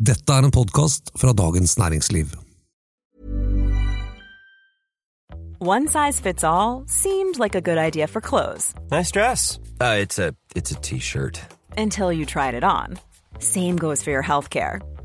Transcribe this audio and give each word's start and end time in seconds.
Dette 0.00 0.32
er 0.32 0.46
en 0.46 0.50
podkast 0.50 1.10
fra 1.20 1.32
Dagens 1.36 1.78
Næringsliv. 1.78 2.26
One 5.60 5.88
size 5.88 6.20
fits 6.22 6.42
all 6.44 6.84
seemed 6.86 7.38
like 7.38 7.54
a 7.54 7.60
good 7.60 7.76
idea 7.76 8.06
for 8.06 8.20
clothes 8.20 8.72
Nice 8.90 9.10
dress. 9.12 9.58
Uh, 9.80 9.98
it's 10.00 10.18
a 10.18 10.32
it's 10.56 10.70
a 10.72 10.80
t-shirt. 10.80 11.40
until 11.76 12.12
you 12.12 12.24
tried 12.24 12.54
it 12.54 12.64
on. 12.64 12.98
Same 13.38 13.76
goes 13.76 14.02
for 14.02 14.10
your 14.10 14.22
healthcare. 14.22 14.80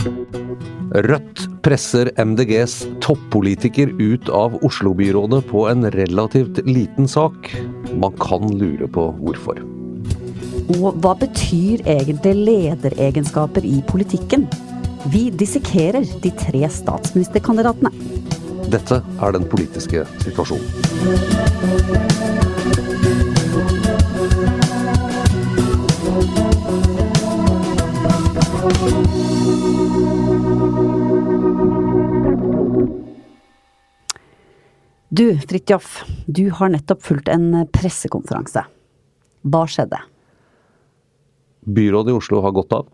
Rødt 0.00 1.42
presser 1.64 2.08
MDGs 2.16 2.86
toppolitiker 3.04 3.92
ut 4.00 4.30
av 4.32 4.56
Oslo-byrådet 4.64 5.42
på 5.50 5.66
en 5.68 5.84
relativt 5.92 6.60
liten 6.66 7.08
sak. 7.08 7.50
Man 7.92 8.16
kan 8.20 8.48
lure 8.58 8.88
på 8.88 9.10
hvorfor. 9.20 9.60
Og 10.78 10.96
hva 11.02 11.12
betyr 11.20 11.84
egentlig 11.84 12.34
lederegenskaper 12.48 13.66
i 13.66 13.82
politikken? 13.90 14.46
Vi 15.12 15.28
dissekerer 15.30 16.04
de 16.22 16.32
tre 16.38 16.68
statsministerkandidatene. 16.70 17.92
Dette 18.70 19.02
er 19.02 19.36
den 19.36 19.48
politiske 19.50 20.06
situasjonen. 20.24 20.68
Du, 35.10 35.38
Fridtjof, 35.42 36.04
du 36.26 36.44
har 36.54 36.70
nettopp 36.70 37.02
fulgt 37.02 37.28
en 37.32 37.66
pressekonferanse. 37.74 38.62
Hva 39.50 39.62
skjedde? 39.66 39.98
Byrådet 41.66 42.12
i 42.12 42.18
Oslo 42.20 42.42
har 42.44 42.54
gått 42.54 42.72
av, 42.72 42.86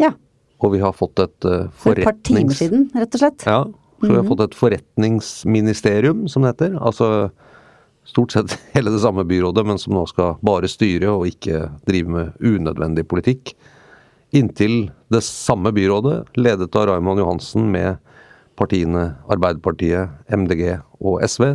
Ja, 0.00 0.14
og 0.60 0.72
vi 0.72 0.80
har 0.80 0.94
fått 0.96 1.20
et 1.20 1.36
forretnings... 1.44 1.82
for 1.82 2.00
et 2.00 2.08
par 2.08 2.16
timer 2.24 2.56
siden, 2.56 2.86
rett 2.96 3.14
og 3.16 3.22
slett. 3.22 3.44
Ja, 3.44 3.60
så 4.00 4.08
vi 4.08 4.16
har 4.16 4.24
fått 4.24 4.42
et 4.46 4.56
forretningsministerium, 4.56 6.24
som 6.32 6.44
det 6.44 6.54
heter. 6.54 6.78
Altså 6.80 7.30
stort 8.08 8.32
sett 8.32 8.56
hele 8.74 8.92
det 8.94 9.02
samme 9.04 9.26
byrådet, 9.28 9.66
men 9.66 9.80
som 9.80 9.94
nå 9.96 10.06
skal 10.08 10.38
bare 10.44 10.68
styre 10.70 11.12
og 11.12 11.28
ikke 11.28 11.66
drive 11.88 12.14
med 12.16 12.40
unødvendig 12.40 13.04
politikk. 13.08 13.52
Inntil 14.36 14.88
det 15.12 15.20
samme 15.26 15.74
byrådet, 15.76 16.22
ledet 16.40 16.76
av 16.76 16.88
Raymond 16.88 17.20
Johansen 17.20 17.68
med 17.72 18.00
partiene 18.60 19.06
Arbeiderpartiet, 19.32 20.12
MDG 20.28 20.76
og 21.00 21.24
SV, 21.24 21.54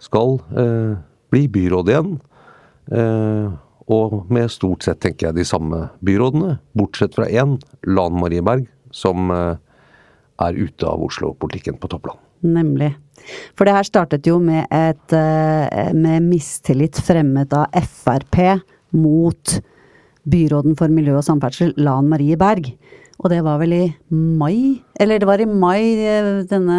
skal 0.00 0.38
eh, 0.56 0.94
bli 1.30 1.46
byråd 1.52 1.92
igjen. 1.92 2.14
Eh, 2.90 3.50
og 3.90 4.30
med 4.30 4.50
stort 4.52 4.86
sett, 4.86 5.00
tenker 5.02 5.28
jeg, 5.28 5.40
de 5.40 5.46
samme 5.46 5.88
byrådene, 6.06 6.56
bortsett 6.78 7.16
fra 7.18 7.26
én, 7.26 7.56
Lan 7.90 8.18
Marie 8.20 8.42
Berg, 8.46 8.68
som 8.94 9.30
eh, 9.34 9.56
er 10.40 10.58
ute 10.58 10.88
av 10.88 11.02
Oslo-politikken 11.04 11.78
på 11.80 11.90
toppland. 11.90 12.20
Nemlig. 12.46 12.94
For 13.58 13.68
det 13.68 13.74
her 13.76 13.86
startet 13.86 14.28
jo 14.28 14.38
med 14.42 14.64
et 14.72 15.16
eh, 15.16 15.90
med 15.92 16.24
mistillit 16.30 16.96
fremmet 17.04 17.52
av 17.52 17.68
Frp 17.84 18.38
mot 18.96 19.58
byråden 20.30 20.76
for 20.78 20.92
miljø 20.92 21.18
og 21.18 21.26
samferdsel, 21.26 21.74
Lan 21.80 22.08
Marie 22.10 22.38
Berg. 22.40 22.72
Og 23.20 23.28
det 23.32 23.42
var 23.44 23.58
vel 23.60 23.74
i 23.76 23.84
mai? 24.10 24.80
Eller 25.00 25.20
det 25.20 25.28
var 25.28 25.42
i 25.42 25.48
mai 25.48 25.82
eh, 26.00 26.30
denne 26.48 26.78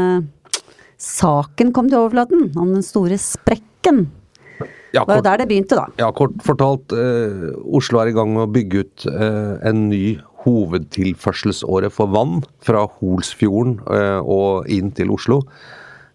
saken 1.02 1.72
kom 1.74 1.90
til 1.90 2.02
overflaten, 2.02 2.52
om 2.58 2.74
den 2.76 2.86
store 2.86 3.18
sprekken. 3.22 4.08
Ja, 4.92 5.06
Det 5.06 5.08
var 5.08 5.20
jo 5.22 5.24
der 5.24 5.38
det 5.40 5.48
begynte, 5.48 5.78
da. 5.80 5.86
ja, 6.02 6.10
kort 6.12 6.34
fortalt, 6.44 6.92
eh, 6.92 7.54
Oslo 7.64 8.02
er 8.02 8.12
i 8.12 8.16
gang 8.16 8.34
med 8.34 8.44
å 8.44 8.52
bygge 8.52 8.82
ut 8.84 9.06
eh, 9.08 9.54
en 9.70 9.86
ny 9.90 10.20
hovedtilførselsåre 10.44 11.90
for 11.94 12.12
vann 12.12 12.42
fra 12.66 12.84
Holsfjorden 12.98 13.78
eh, 13.88 14.20
og 14.20 14.68
inn 14.68 14.92
til 14.98 15.14
Oslo. 15.16 15.42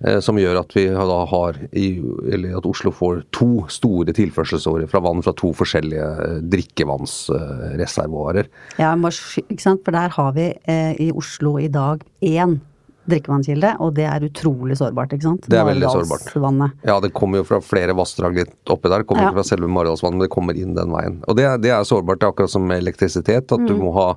Eh, 0.05 0.19
Som 0.21 0.37
gjør 0.37 0.61
at 0.61 0.73
vi 0.77 0.87
da 0.91 1.19
har 1.31 1.57
i, 1.73 1.87
Eller 2.33 2.57
at 2.59 2.67
Oslo 2.67 2.91
får 2.93 3.25
to 3.33 3.67
store 3.69 4.13
tilførselsårer 4.17 4.89
fra 4.91 5.01
vann 5.01 5.23
fra 5.23 5.33
to 5.37 5.53
forskjellige 5.57 6.09
eh, 6.27 6.41
drikkevannsreservoarer. 6.53 8.47
Ja, 8.81 8.95
ikke 8.97 9.61
sant? 9.63 9.85
For 9.87 9.93
der 9.97 10.09
har 10.17 10.33
vi 10.37 10.51
eh, 10.69 10.95
i 11.01 11.11
Oslo 11.13 11.57
i 11.63 11.69
dag 11.73 12.03
én 12.23 12.59
drikkevannskilde, 13.07 13.77
og 13.79 13.93
det 13.95 14.03
er 14.11 14.25
utrolig 14.27 14.75
sårbart, 14.81 15.13
ikke 15.15 15.29
sant? 15.29 15.45
Det 15.47 15.55
er 15.61 15.69
veldig 15.69 15.91
sårbart. 15.95 16.73
Ja, 16.89 16.97
det 16.99 17.13
kommer 17.15 17.39
jo 17.39 17.45
fra 17.47 17.61
flere 17.63 17.95
vassdrag 17.95 18.35
litt 18.41 18.51
oppi 18.73 18.91
der. 18.91 19.05
Det 19.05 19.07
kommer 19.07 19.23
Ja. 19.23 19.31
ikke 19.31 19.39
fra 19.45 19.47
selve 19.47 19.69
Maridalsvannet, 19.71 20.19
men 20.19 20.25
det 20.27 20.33
kommer 20.35 20.59
inn 20.59 20.75
den 20.75 20.91
veien. 20.91 21.21
Og 21.31 21.37
det, 21.39 21.47
det 21.63 21.71
er 21.71 21.85
sårbart. 21.87 22.19
Det 22.19 22.27
er 22.27 22.33
akkurat 22.35 22.51
som 22.51 22.67
med 22.67 22.83
elektrisitet, 22.83 23.47
at 23.53 23.61
Mm. 23.61 23.67
du 23.69 23.75
må 23.79 23.93
ha 23.95 24.09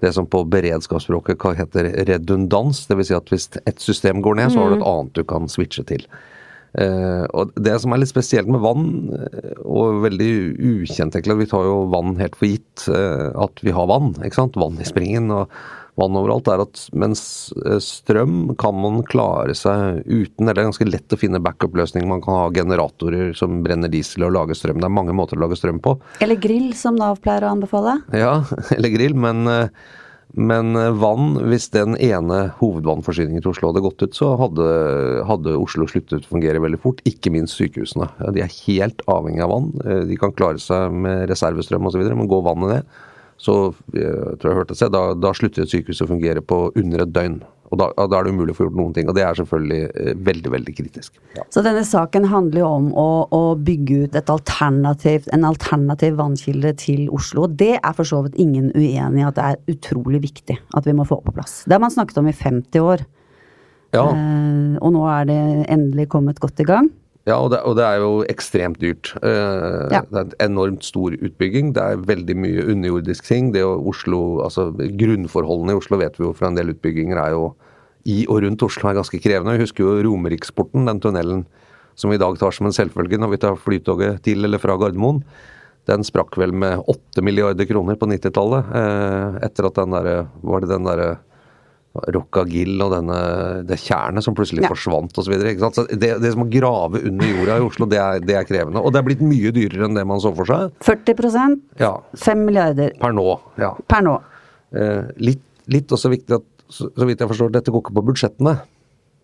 det 0.00 0.12
som 0.16 0.26
på 0.26 0.44
beredskapsspråket 0.48 1.44
heter 1.58 1.90
redundans. 2.08 2.86
Dvs. 2.88 3.08
Si 3.10 3.14
at 3.14 3.30
hvis 3.32 3.48
ett 3.66 3.80
system 3.80 4.22
går 4.22 4.34
ned, 4.40 4.52
så 4.52 4.62
har 4.62 4.70
du 4.70 4.76
et 4.76 4.82
Mm. 4.84 4.90
annet 4.92 5.12
du 5.14 5.24
kan 5.24 5.48
switche 5.48 5.84
til. 5.86 6.06
Uh, 6.78 7.26
og 7.34 7.50
Det 7.56 7.80
som 7.80 7.92
er 7.92 7.98
litt 7.98 8.12
spesielt 8.12 8.46
med 8.46 8.60
vann, 8.62 9.10
eh, 9.10 9.58
og 9.64 10.04
veldig 10.04 10.54
ukjent 10.62 11.16
egentlig, 11.16 11.38
vi 11.38 11.46
tar 11.50 11.64
jo 11.66 11.90
vann 11.90 12.14
helt 12.20 12.36
for 12.36 12.46
gitt 12.46 12.86
uh, 12.88 13.34
at 13.42 13.58
vi 13.60 13.72
har 13.72 13.88
vann. 13.90 14.14
ikke 14.22 14.38
sant? 14.38 14.54
Vann 14.54 14.78
i 14.78 14.86
springen 14.86 15.32
og 15.34 15.50
vann 16.00 16.16
overalt. 16.18 16.48
er 16.50 16.64
at 16.64 16.82
Mens 16.96 17.22
eh, 17.64 17.78
strøm 17.84 18.54
kan 18.60 18.76
man 18.76 19.02
klare 19.08 19.54
seg 19.58 20.02
uten, 20.06 20.46
eller 20.46 20.56
det 20.56 20.64
er 20.64 20.70
ganske 20.70 20.88
lett 20.88 21.16
å 21.16 21.20
finne 21.20 21.42
backup-løsninger. 21.44 22.08
Man 22.08 22.24
kan 22.24 22.38
ha 22.38 22.50
generatorer 22.54 23.34
som 23.38 23.60
brenner 23.64 23.92
diesel 23.92 24.26
og 24.28 24.34
lager 24.38 24.58
strøm. 24.58 24.80
Det 24.80 24.90
er 24.90 24.98
mange 25.00 25.16
måter 25.16 25.38
å 25.38 25.44
lage 25.44 25.58
strøm 25.60 25.80
på. 25.84 25.96
Eller 26.24 26.40
grill, 26.40 26.72
som 26.78 26.98
Nav 26.98 27.22
pleier 27.24 27.46
å 27.46 27.54
anbefale. 27.54 28.00
Ja, 28.16 28.40
eller 28.76 28.92
grill, 28.94 29.16
men, 29.18 29.44
eh, 29.50 29.68
men 30.38 30.72
eh, 30.78 30.90
vann, 31.02 31.36
hvis 31.50 31.68
den 31.74 31.98
ene 32.00 32.42
hovedvannforsyningen 32.60 33.44
til 33.44 33.52
Oslo 33.52 33.70
hadde 33.70 33.84
gått 33.84 34.06
ut, 34.06 34.16
så 34.16 34.32
hadde, 34.40 34.70
hadde 35.28 35.58
Oslo 35.60 35.88
sluttet 35.90 36.24
å 36.24 36.32
fungere 36.32 36.62
veldig 36.64 36.80
fort. 36.82 37.04
Ikke 37.08 37.32
minst 37.34 37.60
sykehusene. 37.60 38.08
De 38.34 38.44
er 38.44 38.58
helt 38.64 39.04
avhengig 39.10 39.44
av 39.46 39.54
vann. 39.54 39.70
De 40.08 40.18
kan 40.20 40.34
klare 40.36 40.62
seg 40.62 40.94
med 41.06 41.28
reservestrøm 41.30 41.90
osv., 41.90 42.04
men 42.08 42.30
går 42.30 42.44
vannet 42.46 42.76
ned, 42.78 42.98
så 43.40 43.54
jeg 43.96 44.36
tror 44.40 44.50
jeg 44.50 44.58
hørte 44.58 44.76
seg, 44.76 44.92
da, 44.92 45.14
da 45.16 45.32
slutter 45.36 45.64
et 45.64 45.72
sykehus 45.72 46.02
å 46.04 46.10
fungere 46.10 46.42
på 46.44 46.66
under 46.76 47.06
et 47.06 47.14
døgn. 47.14 47.40
Og 47.70 47.78
da, 47.78 47.86
da 47.94 48.18
er 48.18 48.26
det 48.26 48.32
umulig 48.34 48.54
å 48.54 48.58
få 48.58 48.66
gjort 48.66 48.78
noen 48.80 48.94
ting. 48.96 49.06
Og 49.08 49.14
det 49.14 49.22
er 49.22 49.36
selvfølgelig 49.38 49.80
eh, 49.86 50.10
veldig, 50.26 50.50
veldig 50.56 50.72
kritisk. 50.74 51.20
Ja. 51.36 51.44
Så 51.54 51.62
denne 51.62 51.84
saken 51.86 52.26
handler 52.32 52.64
jo 52.64 52.70
om 52.80 52.88
å, 52.98 53.06
å 53.30 53.42
bygge 53.54 54.00
ut 54.04 54.18
alternativ, 54.20 55.28
en 55.34 55.46
alternativ 55.46 56.18
vannkilde 56.18 56.74
til 56.82 57.06
Oslo. 57.14 57.46
Og 57.46 57.54
det 57.62 57.76
er 57.78 57.94
for 57.96 58.08
så 58.10 58.24
vidt 58.26 58.40
ingen 58.42 58.72
uenig 58.74 59.22
i 59.22 59.28
at 59.28 59.38
det 59.38 59.46
er 59.46 59.76
utrolig 59.76 60.24
viktig 60.26 60.58
at 60.58 60.88
vi 60.88 60.96
må 60.98 61.06
få 61.06 61.20
på 61.22 61.34
plass. 61.36 61.60
Det 61.64 61.78
har 61.78 61.84
man 61.84 61.94
snakket 61.94 62.18
om 62.20 62.30
i 62.30 62.34
50 62.34 62.88
år. 62.90 63.06
Ja. 63.94 64.08
Eh, 64.10 64.74
og 64.82 64.92
nå 64.98 65.06
er 65.14 65.30
det 65.30 65.40
endelig 65.70 66.10
kommet 66.10 66.42
godt 66.42 66.60
i 66.60 66.66
gang. 66.66 66.90
Ja, 67.30 67.38
og 67.38 67.52
det, 67.52 67.60
og 67.68 67.76
det, 67.78 67.86
er 67.86 68.02
jo 68.02 68.10
ekstremt 68.32 68.80
dyrt. 68.82 69.12
Eh, 69.22 69.86
ja. 69.94 70.02
Det 70.02 70.18
er 70.18 70.26
en 70.26 70.34
enormt 70.50 70.86
stor 70.86 71.14
utbygging. 71.14 71.72
Det 71.76 71.84
er 71.84 72.04
veldig 72.10 72.36
mye 72.42 72.66
underjordisk 72.74 73.28
ting. 73.28 73.52
Det 73.54 73.62
Oslo, 73.64 74.40
altså 74.44 74.70
Grunnforholdene 74.74 75.76
i 75.76 75.80
Oslo 75.80 76.00
vet 76.00 76.18
vi 76.18 76.26
jo 76.26 76.34
fra 76.36 76.50
en 76.50 76.58
del 76.58 76.74
utbygginger 76.74 77.20
er 77.22 77.36
jo 77.36 77.52
i 78.08 78.24
og 78.32 78.40
rundt 78.44 78.64
Oslo 78.64 78.90
er 78.90 78.98
ganske 78.98 79.20
krevende. 79.22 79.54
Vi 79.58 79.66
husker 79.66 79.86
jo 79.86 79.98
Romeriksporten, 80.08 80.88
den 80.88 81.02
tunnelen 81.04 81.46
som 81.98 82.10
vi 82.10 82.16
i 82.16 82.22
dag 82.22 82.38
tar 82.40 82.54
som 82.56 82.68
en 82.68 82.74
selvfølge 82.74 83.18
når 83.20 83.34
vi 83.34 83.40
tar 83.42 83.58
flytoget 83.60 84.22
til 84.24 84.46
eller 84.46 84.62
fra 84.62 84.78
Gardermoen. 84.80 85.20
Den 85.88 86.04
sprakk 86.06 86.36
vel 86.40 86.52
med 86.56 86.80
8 86.88 87.24
milliarder 87.24 87.66
kroner 87.68 87.98
på 88.00 88.08
90-tallet. 88.08 88.72
Eh, 88.80 89.40
etter 89.46 89.68
at 89.68 89.80
den 89.80 89.96
derre 89.96 90.16
Var 90.44 90.64
det 90.64 90.70
den 90.72 90.88
derre 90.88 91.10
Rockagill 91.90 92.78
og 92.84 92.92
denne, 92.92 93.16
det 93.66 93.80
tjernet 93.82 94.22
som 94.22 94.34
plutselig 94.38 94.62
ja. 94.62 94.70
forsvant 94.70 95.16
osv. 95.18 95.32
Det, 95.42 96.10
det 96.22 96.30
som 96.30 96.44
å 96.44 96.50
grave 96.50 97.00
under 97.08 97.32
jorda 97.32 97.56
i 97.58 97.64
Oslo, 97.66 97.88
det 97.90 97.98
er, 97.98 98.20
det 98.22 98.36
er, 98.38 98.46
krevende. 98.46 98.78
Og 98.78 98.94
det 98.94 99.00
er 99.00 99.08
blitt 99.08 99.24
mye 99.26 99.50
dyrere 99.54 99.88
enn 99.88 99.98
det 99.98 100.04
man 100.06 100.22
så 100.22 100.30
for 100.36 100.46
seg. 100.46 100.70
40 100.86 101.58
ja. 101.80 101.96
5 102.14 102.44
milliarder. 102.46 102.94
Per 103.00 103.16
nå. 103.16 103.26
ja. 103.58 103.72
Per 103.90 104.06
nå. 104.06 104.14
Eh, 104.70 105.10
litt, 105.18 105.42
litt, 105.66 105.90
også 105.90 106.12
viktig 106.14 106.38
at, 106.38 106.46
så, 106.70 106.92
så, 106.94 107.08
vidt 107.08 107.24
jeg 107.24 107.32
forstår, 107.32 107.50
dette 107.58 107.74
går 107.74 107.82
ikke 107.82 107.98
på 107.98 108.06
budsjettene. 108.12 108.54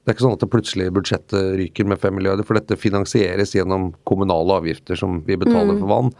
Det 0.03 0.11
er 0.11 0.17
ikke 0.17 0.27
sånn 0.27 0.35
at 0.35 0.43
det 0.43 0.51
plutselig 0.51 0.93
budsjettet 0.95 1.55
ryker 1.63 1.87
med 1.87 2.03
5 2.03 2.19
milliarder, 2.19 2.47
for 2.47 2.59
dette 2.59 2.79
finansieres 2.79 3.55
gjennom 3.55 3.93
kommunale 4.07 4.59
avgifter 4.59 4.99
som 4.99 5.21
vi 5.27 5.39
betaler 5.39 5.77
mm. 5.77 5.85
for 5.85 5.93
vann. 5.95 6.17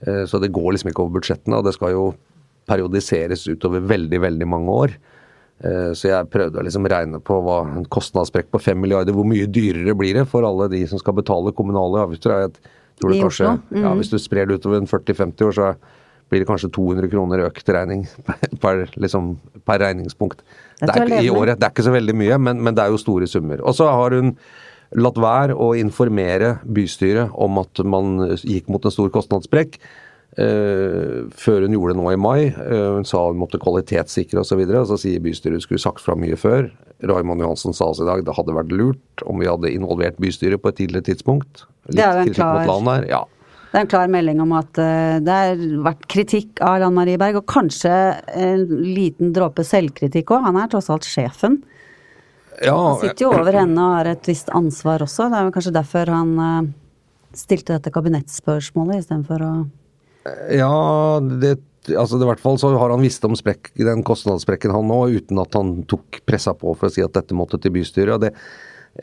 Eh, 0.00 0.24
så 0.28 0.40
det 0.40 0.52
går 0.56 0.72
liksom 0.78 0.92
ikke 0.94 1.04
over 1.04 1.18
budsjettene, 1.20 1.60
og 1.60 1.68
det 1.68 1.76
skal 1.76 1.92
jo 1.92 2.12
periodiseres 2.68 3.44
utover 3.52 3.84
veldig, 3.84 4.24
veldig 4.24 4.48
mange 4.48 4.80
år. 4.88 5.02
Eh, 5.62 5.90
så 5.94 6.10
jeg 6.10 6.30
prøvde 6.32 6.58
å 6.58 6.64
liksom 6.66 6.86
regne 6.90 7.20
på 7.22 7.38
hva 7.44 7.60
en 7.64 7.86
kostnadssprekk 7.86 8.50
på 8.52 8.60
5 8.62 8.80
milliarder, 8.80 9.14
hvor 9.16 9.26
mye 9.28 9.46
dyrere 9.46 9.94
blir 9.98 10.18
det 10.18 10.26
for 10.30 10.46
alle 10.46 10.68
de 10.72 10.82
som 10.90 11.00
skal 11.00 11.16
betale 11.20 11.54
kommunale 11.56 12.02
avgifter. 12.02 12.34
Jeg 12.46 12.54
tror 13.00 13.14
det 13.14 13.22
kanskje, 13.22 13.52
mm. 13.70 13.84
ja, 13.84 13.94
Hvis 14.00 14.12
du 14.12 14.18
sprer 14.22 14.50
det 14.50 14.58
utover 14.58 14.82
en 14.82 14.90
40-50 14.90 15.46
år, 15.48 15.56
så 15.56 15.72
blir 16.32 16.42
det 16.42 16.48
kanskje 16.48 16.72
200 16.74 17.10
kroner 17.12 17.46
økt 17.46 17.68
regning 17.70 18.06
per, 18.62 18.86
liksom, 18.98 19.34
per 19.64 19.82
regningspunkt. 19.84 20.44
Det 20.82 20.90
er, 20.90 21.18
I 21.22 21.30
året. 21.30 21.60
Det 21.60 21.68
er 21.68 21.74
ikke 21.74 21.86
så 21.86 21.94
veldig 21.94 22.16
mye, 22.18 22.38
men, 22.42 22.62
men 22.64 22.76
det 22.76 22.84
er 22.84 22.94
jo 22.94 23.00
store 23.00 23.28
summer. 23.30 23.62
Og 23.62 23.76
så 23.78 23.86
har 23.88 24.16
hun 24.16 24.34
latt 24.94 25.18
være 25.18 25.56
å 25.58 25.72
informere 25.78 26.58
bystyret 26.70 27.32
om 27.40 27.58
at 27.62 27.82
man 27.86 28.18
gikk 28.42 28.68
mot 28.70 28.84
en 28.84 28.94
stor 28.94 29.10
kostnadssprekk. 29.14 29.78
Uh, 30.34 31.30
før 31.30 31.62
hun 31.62 31.74
gjorde 31.76 31.94
det 31.94 32.00
nå 32.00 32.08
i 32.10 32.18
mai. 32.18 32.40
Uh, 32.56 32.96
hun 32.96 33.06
sa 33.06 33.20
hun 33.28 33.38
måtte 33.38 33.60
kvalitetssikre 33.62 34.42
osv. 34.42 34.64
Og, 34.64 34.72
så 34.72 34.80
og 34.80 34.88
så 34.90 34.98
sier 35.04 35.22
bystyret 35.22 35.62
skulle 35.62 35.82
sagt 35.82 36.02
fra 36.02 36.16
mye 36.18 36.38
før. 36.38 36.66
Raymond 37.04 37.44
Johansen 37.44 37.76
sa 37.76 37.92
oss 37.92 38.00
i 38.02 38.08
dag 38.08 38.24
det 38.26 38.34
hadde 38.34 38.56
vært 38.56 38.72
lurt 38.74 39.24
om 39.28 39.38
vi 39.42 39.50
hadde 39.50 39.70
involvert 39.70 40.18
bystyret 40.22 40.62
på 40.62 40.72
et 40.72 40.80
tidligere 40.82 41.06
tidspunkt. 41.12 41.66
Litt 41.86 42.00
det 42.00 42.06
er 42.06 42.18
jo 42.18 42.32
en 42.32 42.34
klar, 42.34 43.06
Ja. 43.10 43.22
Det 43.74 43.80
er 43.80 43.86
en 43.86 43.90
klar 43.90 44.10
melding 44.10 44.40
om 44.42 44.52
at 44.54 44.78
uh, 44.78 45.20
det 45.22 45.36
har 45.38 45.62
vært 45.86 46.08
kritikk 46.10 46.62
av 46.62 46.80
Lan 46.82 46.94
Marie 46.94 47.18
Berg, 47.18 47.38
og 47.42 47.46
kanskje 47.50 47.94
en 48.34 48.66
liten 48.86 49.30
dråpe 49.34 49.66
selvkritikk 49.66 50.34
òg. 50.34 50.48
Han 50.48 50.58
er 50.58 50.70
tross 50.72 50.90
alt 50.94 51.06
sjefen. 51.06 51.60
Ja, 52.62 52.74
han 52.74 53.00
sitter 53.02 53.26
jo 53.26 53.32
over 53.34 53.54
henne 53.54 53.82
og 53.82 53.96
har 53.98 54.10
et 54.14 54.30
visst 54.30 54.50
ansvar 54.54 55.02
også. 55.02 55.26
Det 55.30 55.38
er 55.38 55.46
jo 55.46 55.54
kanskje 55.54 55.74
derfor 55.74 56.10
han 56.14 56.68
stilte 57.34 57.74
dette 57.74 57.90
kabinettspørsmålet 57.90 59.02
istedenfor 59.02 59.42
å 59.42 59.54
ja, 60.54 60.74
det 61.20 61.56
altså 61.92 62.18
i 62.18 62.28
hvert 62.28 62.42
fall 62.42 62.58
så 62.60 62.70
har 62.78 62.92
han 62.92 63.02
visst 63.04 63.24
om 63.26 63.34
sprekk, 63.36 63.72
den 63.76 64.04
kostnadssprekken 64.06 64.72
han 64.74 64.86
nå, 64.88 65.00
uten 65.18 65.40
at 65.42 65.56
han 65.58 65.82
tok 65.90 66.22
pressa 66.28 66.54
på 66.56 66.72
for 66.78 66.88
å 66.88 66.94
si 66.94 67.04
at 67.04 67.16
dette 67.16 67.36
måtte 67.36 67.60
til 67.60 67.74
bystyret. 67.74 68.14
Og, 68.14 68.22
det, 68.24 68.32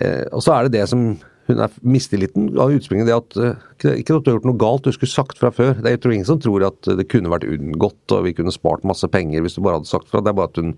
eh, 0.01 0.23
og 0.31 0.41
så 0.44 0.56
er 0.56 0.68
det 0.68 0.79
det 0.79 0.88
som 0.89 1.12
hun 1.50 1.62
er 1.65 1.73
mistilliten 1.83 2.50
av 2.62 2.71
utspringet, 2.73 3.09
det 3.09 3.18
at 3.18 3.38
eh, 3.41 4.00
ikke 4.00 4.18
at 4.18 4.25
du 4.25 4.31
har 4.31 4.39
gjort 4.39 4.50
noe 4.50 4.62
galt, 4.62 4.88
du 4.88 4.95
skulle 4.95 5.13
sagt 5.13 5.41
fra 5.41 5.51
før. 5.53 5.75
Det 5.77 5.91
er 5.91 6.00
jo 6.00 6.15
ingen 6.15 6.29
som 6.29 6.41
tror 6.41 6.68
at 6.69 6.91
det 6.97 7.09
kunne 7.12 7.31
vært 7.33 7.47
unngått 7.50 8.15
og 8.15 8.25
vi 8.27 8.35
kunne 8.38 8.53
spart 8.56 8.88
masse 8.88 9.07
penger 9.12 9.44
hvis 9.44 9.57
du 9.57 9.63
bare 9.65 9.79
hadde 9.79 9.91
sagt 9.91 10.09
fra. 10.12 10.23
Det 10.23 10.33
er 10.33 10.39
bare 10.41 10.53
at 10.53 10.62
hun 10.62 10.75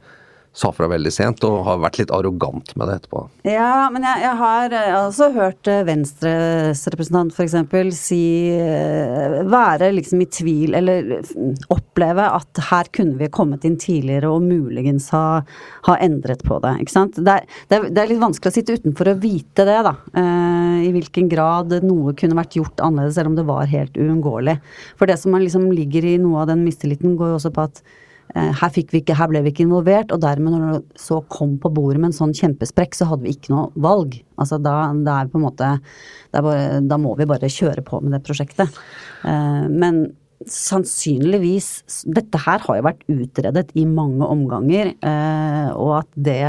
sa 0.53 0.69
fra 0.69 0.87
veldig 0.91 1.09
sent 1.13 1.41
og 1.47 1.63
har 1.65 1.79
vært 1.81 1.97
litt 1.97 2.11
arrogant 2.13 2.75
med 2.77 2.89
det 2.89 2.97
etterpå. 2.99 3.23
Ja, 3.49 3.89
men 3.93 4.05
jeg, 4.05 4.21
jeg 4.21 4.37
har 4.37 4.75
også 4.99 5.31
hørt 5.33 5.69
eh, 5.71 5.81
Venstres 5.87 6.83
representant 6.93 7.33
f.eks. 7.33 7.55
si 7.97 8.21
eh, 8.53 9.39
Være 9.49 9.89
liksom 9.95 10.21
i 10.21 10.27
tvil, 10.29 10.75
eller 10.77 11.09
oppleve 11.73 12.27
at 12.37 12.61
her 12.69 12.91
kunne 12.93 13.17
vi 13.17 13.31
kommet 13.33 13.65
inn 13.65 13.79
tidligere 13.81 14.29
og 14.29 14.45
muligens 14.45 15.09
ha, 15.15 15.41
ha 15.89 15.97
endret 16.05 16.45
på 16.45 16.61
det. 16.61 16.75
Ikke 16.85 16.95
sant. 16.99 17.17
Det 17.17 17.39
er, 17.39 17.49
det, 17.71 17.79
er, 17.79 17.89
det 17.89 18.03
er, 18.03 18.13
litt 18.13 18.21
vanskelig 18.21 18.53
å 18.53 18.57
sitte 18.59 18.77
utenfor 18.77 19.09
og 19.15 19.25
vite 19.25 19.65
det, 19.65 19.79
da. 19.89 19.95
Eh, 20.21 20.77
I 20.85 20.93
hvilken 20.93 21.33
grad 21.33 21.73
noe 21.81 22.13
kunne 22.19 22.37
vært 22.37 22.59
gjort 22.61 22.85
annerledes, 22.85 23.17
selv 23.17 23.33
om 23.33 23.41
det 23.41 23.49
var 23.49 23.73
helt 23.73 23.97
uunngåelig. 23.97 24.59
For 25.01 25.09
det 25.09 25.17
som 25.21 25.33
liksom 25.33 25.71
ligger 25.73 26.05
i 26.13 26.17
noe 26.21 26.45
av 26.45 26.53
den 26.53 26.61
mistilliten, 26.67 27.17
går 27.17 27.33
jo 27.33 27.41
også 27.41 27.55
på 27.57 27.69
at 27.71 27.85
Eh, 27.85 28.12
her, 28.33 28.71
vi 28.73 29.01
ikke, 29.01 29.15
her, 29.17 29.29
ble 29.29 29.43
vi 29.45 29.51
ikke 29.53 29.65
involvert, 29.67 30.13
og 30.15 30.21
dermed 30.23 30.55
når 30.55 30.63
det 30.71 31.01
så 31.01 31.19
kom 31.29 31.57
på 31.61 31.69
bordet 31.73 32.01
med 32.01 32.09
en 32.09 32.17
sånn 32.17 32.33
kjempesprekk, 32.33 32.95
så 32.97 33.07
hadde 33.11 33.27
vi 33.27 33.35
ikke 33.35 33.53
noe 33.53 33.69
valg. 33.83 34.17
Altså 34.41 34.57
da, 34.61 34.77
da 35.05 35.19
er 35.21 35.29
på 35.29 35.37
en 35.37 35.45
måte 35.45 35.69
bare, 36.33 36.81
Da 36.81 36.97
må 36.97 37.13
vi 37.19 37.29
bare 37.29 37.51
kjøre 37.51 37.83
på 37.85 38.01
med 38.01 38.15
det 38.15 38.23
prosjektet. 38.25 38.81
Eh, 39.27 39.65
men 39.69 40.05
sannsynligvis 40.49 41.67
Dette 42.03 42.39
her 42.43 42.63
har 42.65 42.77
jo 42.79 42.85
vært 42.85 43.03
utredet 43.11 43.69
i 43.79 43.85
mange 43.87 44.27
omganger, 44.27 44.93
eh, 44.97 45.69
og 45.71 45.93
at 46.01 46.09
det, 46.15 46.41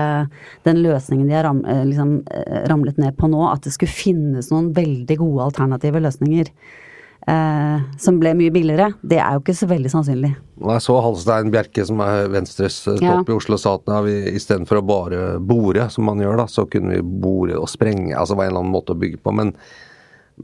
den 0.67 0.81
løsningen 0.82 1.29
de 1.29 1.37
har 1.37 1.47
ram, 1.47 1.62
liksom, 1.91 2.17
ramlet 2.70 2.99
ned 3.03 3.19
på 3.19 3.31
nå, 3.31 3.44
at 3.50 3.67
det 3.67 3.75
skulle 3.77 3.94
finnes 3.94 4.50
noen 4.50 4.73
veldig 4.75 5.19
gode 5.20 5.50
alternative 5.50 6.03
løsninger 6.03 6.50
eh, 7.31 7.79
som 8.00 8.19
ble 8.21 8.35
mye 8.38 8.53
billigere, 8.55 8.93
det 9.03 9.19
er 9.23 9.32
jo 9.37 9.41
ikke 9.43 9.56
så 9.56 9.67
veldig 9.71 9.91
sannsynlig. 9.93 10.32
Jeg 10.65 10.81
så 10.85 10.94
Halstein 11.03 11.50
Bjerke, 11.55 11.82
som 11.88 11.99
er 12.05 12.31
Venstres 12.32 12.76
eh, 12.91 13.00
topp 13.00 13.29
ja. 13.29 13.32
i 13.32 13.37
Oslo, 13.37 13.56
sa 13.61 13.71
at 13.79 13.87
istedenfor 14.31 14.76
å 14.81 14.88
bare 14.88 15.21
bore, 15.41 15.85
som 15.93 16.03
man 16.09 16.21
gjør, 16.23 16.37
da, 16.44 16.47
så 16.50 16.62
kunne 16.71 16.91
vi 16.94 17.00
bore 17.03 17.55
og 17.59 17.69
sprenge. 17.73 18.15
Altså 18.15 18.32
det 18.35 18.38
var 18.41 18.47
en 18.47 18.53
eller 18.55 18.65
annen 18.65 18.76
måte 18.76 18.93
å 18.94 19.00
bygge 19.00 19.19
på. 19.25 19.31
Men, 19.37 19.49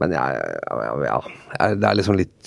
men 0.01 0.09
ja, 0.15 0.23
ja, 1.05 1.17
det 1.75 1.87
er 1.87 1.99
liksom 1.99 2.17
litt 2.19 2.41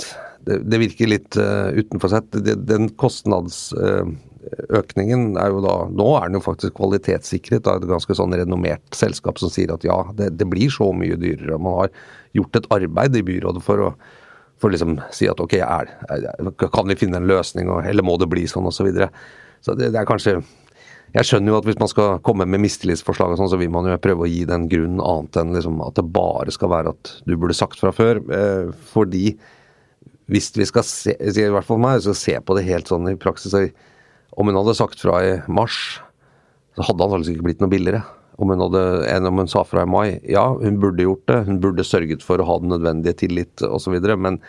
Det, 0.44 0.56
det 0.68 0.76
virker 0.76 1.08
litt 1.08 1.32
uh, 1.40 1.72
utenfor 1.72 2.08
sett. 2.12 2.28
Den 2.68 2.92
kostnadsøkningen 3.00 5.32
uh, 5.32 5.40
er 5.40 5.48
jo 5.54 5.64
da 5.64 5.88
Nå 5.88 6.04
er 6.18 6.28
den 6.28 6.36
jo 6.36 6.44
faktisk 6.44 6.76
kvalitetssikret 6.76 7.64
av 7.70 7.80
et 7.80 7.88
ganske 7.88 8.12
sånn 8.18 8.36
renommert 8.36 8.84
selskap 8.92 9.40
som 9.40 9.48
sier 9.48 9.72
at 9.72 9.80
ja, 9.88 10.04
det, 10.18 10.36
det 10.36 10.44
blir 10.52 10.68
så 10.68 10.92
mye 10.92 11.16
dyrere. 11.16 11.56
Man 11.56 11.72
har 11.78 11.88
gjort 12.36 12.60
et 12.60 12.68
arbeid 12.76 13.16
i 13.16 13.24
byrådet 13.24 13.64
for 13.64 13.80
å 13.86 13.88
for 14.64 14.72
å 14.72 14.74
liksom 14.74 14.98
si 15.12 15.28
at 15.28 15.40
ok, 15.44 15.58
er, 15.60 15.90
er, 16.08 16.52
kan 16.72 16.88
vi 16.88 16.96
finne 16.96 17.20
en 17.20 17.28
løsning, 17.28 17.68
eller 17.84 18.06
må 18.06 18.16
det 18.20 18.30
bli 18.32 18.46
sånn, 18.48 18.64
osv. 18.70 18.80
Så, 18.80 18.86
videre. 18.88 19.10
så 19.60 19.74
det, 19.76 19.90
det, 19.92 20.00
er 20.00 20.08
kanskje 20.08 20.38
Jeg 21.14 21.28
skjønner 21.28 21.52
jo 21.52 21.58
at 21.60 21.68
hvis 21.68 21.80
man 21.82 21.90
skal 21.92 22.22
komme 22.24 22.46
med 22.48 22.62
mistillitsforslag, 22.64 23.34
og 23.34 23.42
sånn, 23.42 23.52
så 23.52 23.60
vil 23.60 23.72
man 23.74 23.90
jo 23.90 23.98
prøve 24.00 24.24
å 24.24 24.30
gi 24.30 24.46
den 24.48 24.64
grunnen 24.72 25.04
annet 25.04 25.36
enn 25.42 25.52
liksom 25.54 25.84
at 25.84 26.00
det 26.00 26.06
bare 26.16 26.54
skal 26.54 26.72
være 26.72 26.94
at 26.96 27.12
du 27.28 27.36
burde 27.36 27.56
sagt 27.58 27.78
fra 27.82 27.92
før. 27.94 28.22
Eh, 28.24 28.72
fordi 28.94 29.36
hvis 30.32 30.48
vi 30.56 30.66
skal 30.66 30.86
se, 30.88 31.12
i 31.20 31.46
hvert 31.52 31.68
fall 31.68 31.82
meg, 31.84 32.00
så 32.02 32.16
se 32.16 32.34
på 32.40 32.56
det 32.56 32.64
helt 32.66 32.88
sånn 32.88 33.10
i 33.12 33.18
praksis 33.20 33.52
Om 34.32 34.48
hun 34.48 34.56
hadde 34.56 34.74
sagt 34.80 35.04
fra 35.04 35.20
i 35.22 35.32
mars, 35.46 36.00
så 36.74 36.88
hadde 36.88 37.04
han 37.04 37.12
antakeligvis 37.12 37.36
ikke 37.36 37.50
blitt 37.50 37.60
noe 37.62 37.70
billigere 37.70 38.02
om 38.34 38.50
hun, 38.50 38.62
hadde, 38.66 38.84
enn 39.12 39.28
om 39.28 39.42
hun 39.42 39.50
sa 39.50 39.62
fra 39.66 39.84
i 39.84 39.90
mai. 39.90 40.18
Ja, 40.26 40.48
hun 40.58 40.80
burde 40.82 41.06
gjort 41.06 41.26
det. 41.30 41.40
Hun 41.48 41.60
burde 41.62 41.86
sørget 41.86 42.24
for 42.26 42.42
å 42.42 42.46
ha 42.48 42.58
den 42.62 42.72
nødvendige 42.74 43.20
tillit 43.24 43.62
osv. 43.66 43.98
Men, 44.18 44.40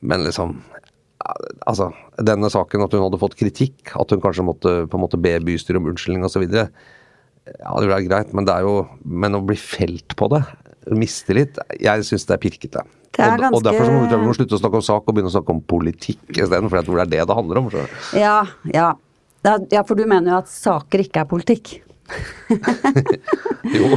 men 0.00 0.26
liksom 0.26 0.60
Altså, 1.66 1.88
denne 2.22 2.46
saken, 2.48 2.84
at 2.84 2.92
hun 2.94 3.02
hadde 3.02 3.18
fått 3.20 3.34
kritikk, 3.36 3.90
at 3.98 4.12
hun 4.14 4.20
kanskje 4.22 4.44
måtte 4.46 4.74
på 4.88 4.96
en 4.96 5.02
måte 5.02 5.18
be 5.20 5.32
bystyret 5.44 5.80
om 5.80 5.88
unnskyldning 5.90 6.22
osv. 6.24 6.44
Ja, 6.46 7.72
det 7.74 7.88
er 7.90 8.06
greit, 8.06 8.30
men 8.36 8.46
det 8.46 8.54
er 8.54 8.64
jo 8.64 8.86
Men 9.02 9.36
å 9.36 9.42
bli 9.44 9.56
felt 9.58 10.14
på 10.16 10.28
det, 10.32 10.44
mistillit, 10.94 11.58
jeg 11.82 12.06
syns 12.06 12.24
det 12.28 12.36
er 12.36 12.42
pirkete. 12.42 12.84
Det 13.18 13.24
er 13.24 13.34
ganske... 13.34 13.50
og, 13.50 13.58
og, 13.58 13.66
derfor 13.66 13.90
må 13.90 14.04
vi, 14.06 14.20
må 14.22 14.36
slutte 14.36 14.56
å 14.56 14.62
snakke 14.62 14.80
om 14.80 14.86
sak 14.86 15.10
og 15.10 15.16
begynne 15.16 15.32
å 15.32 15.34
snakke 15.34 15.56
om 15.56 15.60
politikk 15.74 16.38
isteden, 16.38 16.70
for 16.70 16.78
jeg 16.78 16.86
tror 16.86 17.00
det 17.00 17.06
er 17.08 17.12
det 17.16 17.26
det 17.28 17.38
handler 17.40 17.60
om. 17.60 17.68
Ja, 18.16 18.38
ja. 18.72 18.88
ja, 19.74 19.82
for 19.82 19.98
du 19.98 20.06
mener 20.06 20.36
jo 20.36 20.40
at 20.44 20.52
saker 20.52 21.02
ikke 21.02 21.26
er 21.26 21.30
politikk? 21.34 21.74
jo. 23.76 23.88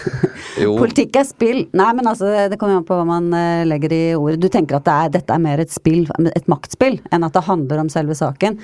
jo. 0.62 0.76
Politikk 0.78 1.18
er 1.20 1.26
spill. 1.28 1.60
Nei, 1.76 1.90
men 1.96 2.08
altså, 2.08 2.30
det 2.50 2.58
kommer 2.60 2.80
an 2.80 2.86
på 2.88 2.96
hva 2.96 3.06
man 3.08 3.28
uh, 3.34 3.66
legger 3.68 3.94
i 3.94 4.02
ordet. 4.16 4.40
Du 4.42 4.48
tenker 4.52 4.78
at 4.78 4.86
det 4.88 4.96
er, 4.96 5.12
dette 5.18 5.36
er 5.36 5.44
mer 5.44 5.62
et 5.62 5.74
spill, 5.74 6.06
et 6.30 6.50
maktspill, 6.50 7.00
enn 7.12 7.26
at 7.26 7.36
det 7.36 7.46
handler 7.48 7.84
om 7.84 7.92
selve 7.92 8.16
saken. 8.18 8.58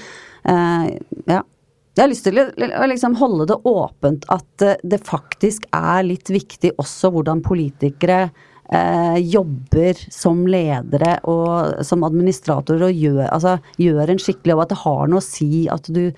Uh, 0.48 0.88
ja. 1.28 1.42
Jeg 1.96 2.02
har 2.04 2.10
lyst 2.12 2.26
til 2.28 2.36
å 2.36 2.86
liksom 2.90 3.14
holde 3.16 3.46
det 3.48 3.56
åpent 3.64 4.26
at 4.32 4.64
uh, 4.66 4.74
det 4.84 5.00
faktisk 5.06 5.64
er 5.76 6.04
litt 6.04 6.28
viktig 6.32 6.74
også 6.80 7.12
hvordan 7.14 7.44
politikere 7.46 8.26
jobber 9.22 9.94
som 10.10 10.40
ledere 10.50 11.12
og 11.30 11.84
som 11.86 12.02
administratorer 12.02 12.88
og 12.88 12.96
gjør, 12.98 13.28
altså, 13.30 13.52
gjør 13.78 14.10
en 14.10 14.18
skikkelig 14.18 14.56
jobb. 14.56 14.62
At 14.64 14.72
det 14.72 14.78
har 14.80 15.12
noe 15.12 15.22
å 15.22 15.22
si 15.22 15.60
at 15.70 15.86
du 15.86 16.08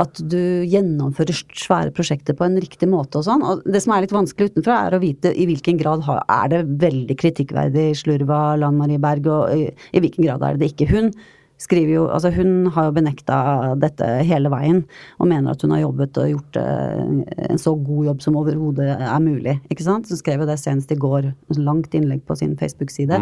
at 0.00 0.20
du 0.32 0.64
gjennomfører 0.68 1.42
svære 1.56 1.92
prosjekter 1.96 2.36
på 2.36 2.46
en 2.46 2.56
riktig 2.60 2.88
måte 2.90 3.20
og 3.20 3.26
sånn. 3.26 3.44
Og 3.44 3.66
det 3.68 3.82
som 3.84 3.94
er 3.94 4.06
litt 4.06 4.14
vanskelig 4.14 4.54
utenfra, 4.54 4.78
er 4.86 4.96
å 4.96 5.02
vite 5.02 5.34
i 5.34 5.46
hvilken 5.48 5.80
grad 5.80 6.06
er 6.06 6.52
det 6.52 6.62
veldig 6.82 7.18
kritikkverdig 7.20 7.90
slurva 8.00 8.56
Lan 8.60 8.80
Marie 8.80 9.02
Berg, 9.02 9.28
og 9.28 9.52
i, 9.52 9.68
i 9.68 10.02
hvilken 10.02 10.26
grad 10.26 10.46
er 10.46 10.56
det 10.56 10.64
det 10.64 10.72
ikke. 10.74 10.90
Hun 10.94 11.12
skriver 11.60 11.92
jo 11.92 12.04
Altså 12.08 12.30
hun 12.32 12.70
har 12.72 12.88
jo 12.88 12.94
benekta 12.96 13.38
dette 13.80 14.06
hele 14.26 14.52
veien, 14.52 14.82
og 15.20 15.28
mener 15.30 15.52
at 15.52 15.64
hun 15.64 15.74
har 15.74 15.82
jobbet 15.84 16.20
og 16.22 16.30
gjort 16.34 16.60
en 16.60 17.60
så 17.60 17.74
god 17.76 18.08
jobb 18.10 18.24
som 18.24 18.38
overhodet 18.40 18.88
er 18.96 19.20
mulig. 19.24 19.58
Ikke 19.68 19.86
sant? 19.86 20.08
Hun 20.08 20.20
skrev 20.20 20.44
jo 20.44 20.48
det 20.48 20.56
senest 20.62 20.92
i 20.94 20.98
går, 21.00 21.28
et 21.52 21.60
langt 21.60 21.94
innlegg 21.96 22.24
på 22.28 22.38
sin 22.40 22.56
Facebook-side, 22.60 23.20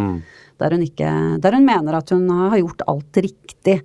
der, 0.62 0.78
der 0.78 1.58
hun 1.58 1.66
mener 1.66 1.98
at 1.98 2.14
hun 2.14 2.30
har 2.30 2.58
gjort 2.60 2.86
alt 2.86 3.22
riktig. 3.26 3.80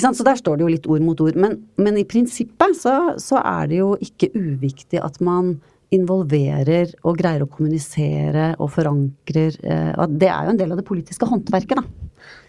Så 0.00 0.24
der 0.24 0.38
står 0.40 0.56
det 0.56 0.64
jo 0.64 0.72
litt 0.72 0.86
ord 0.88 1.02
mot 1.04 1.20
ord. 1.20 1.36
Men, 1.36 1.58
men 1.76 1.98
i 2.00 2.04
prinsippet 2.08 2.78
så, 2.80 3.14
så 3.20 3.42
er 3.44 3.66
det 3.68 3.82
jo 3.82 3.92
ikke 4.00 4.30
uviktig 4.34 5.02
at 5.04 5.20
man 5.20 5.58
involverer 5.92 6.94
og 7.04 7.18
greier 7.20 7.42
å 7.44 7.50
kommunisere 7.52 8.54
og 8.62 8.70
forankrer 8.72 9.58
eh, 9.60 9.90
og 10.00 10.14
Det 10.16 10.30
er 10.32 10.46
jo 10.48 10.54
en 10.54 10.60
del 10.62 10.72
av 10.72 10.80
det 10.80 10.86
politiske 10.88 11.28
håndverket, 11.28 11.82
da. 11.82 11.84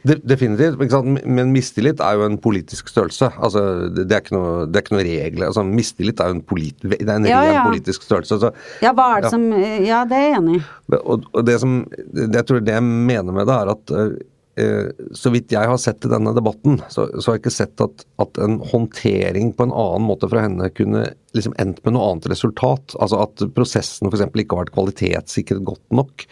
De, 0.08 0.16
definitivt. 0.28 0.80
Men 1.26 1.52
mistillit 1.52 2.00
er 2.04 2.18
jo 2.20 2.26
en 2.28 2.36
politisk 2.40 2.88
størrelse. 2.92 3.30
Altså, 3.40 3.62
det, 3.96 4.06
er 4.12 4.22
ikke 4.24 4.36
noe, 4.36 4.66
det 4.70 4.80
er 4.80 4.84
ikke 4.86 4.96
noe 4.98 5.06
regler. 5.08 5.46
Altså, 5.50 5.64
mistillit 5.68 6.20
er 6.24 6.30
jo 6.32 6.38
en, 6.38 6.44
polit, 6.48 6.76
det 6.84 7.00
er 7.02 7.16
en 7.16 7.28
Ja, 7.28 7.40
ren 7.44 7.56
ja. 7.56 7.64
politisk 7.70 8.04
størrelse. 8.08 8.40
Så, 8.44 8.52
Ja, 8.84 8.92
hva 8.96 9.10
er 9.18 9.24
det 9.26 9.32
Ja. 9.32 9.34
som 9.36 9.48
Ja, 9.84 10.04
det 10.08 10.20
er 10.20 10.26
jeg 10.30 10.38
enig 10.40 10.60
i. 10.60 10.64
og, 11.00 11.24
og 11.34 11.46
det 11.48 11.60
som 11.64 11.82
det, 11.92 12.30
Jeg 12.36 12.46
tror 12.48 12.60
det 12.64 12.76
jeg 12.76 12.84
mener 12.84 13.32
med 13.36 13.48
det, 13.48 13.56
er 13.60 13.74
at 13.76 13.92
eh, 13.92 14.14
så 15.18 15.32
vidt 15.34 15.50
jeg 15.56 15.66
har 15.66 15.78
sett 15.82 16.06
i 16.06 16.10
denne 16.12 16.30
debatten, 16.38 16.76
så, 16.94 17.08
så 17.18 17.32
har 17.32 17.38
jeg 17.40 17.42
ikke 17.44 17.54
sett 17.56 17.82
at, 17.82 18.04
at 18.22 18.38
en 18.38 18.60
håndtering 18.70 19.54
på 19.58 19.66
en 19.66 19.74
annen 19.74 20.06
måte 20.06 20.30
fra 20.30 20.44
henne 20.46 20.68
kunne 20.78 21.08
liksom 21.34 21.56
endt 21.58 21.80
med 21.86 21.96
noe 21.96 22.12
annet 22.12 22.28
resultat. 22.30 22.94
Altså 23.02 23.24
at 23.26 23.42
prosessen 23.56 24.12
f.eks. 24.12 24.28
ikke 24.30 24.54
har 24.54 24.66
vært 24.68 24.76
kvalitetssikret 24.76 25.64
godt 25.66 25.82
nok. 25.98 26.28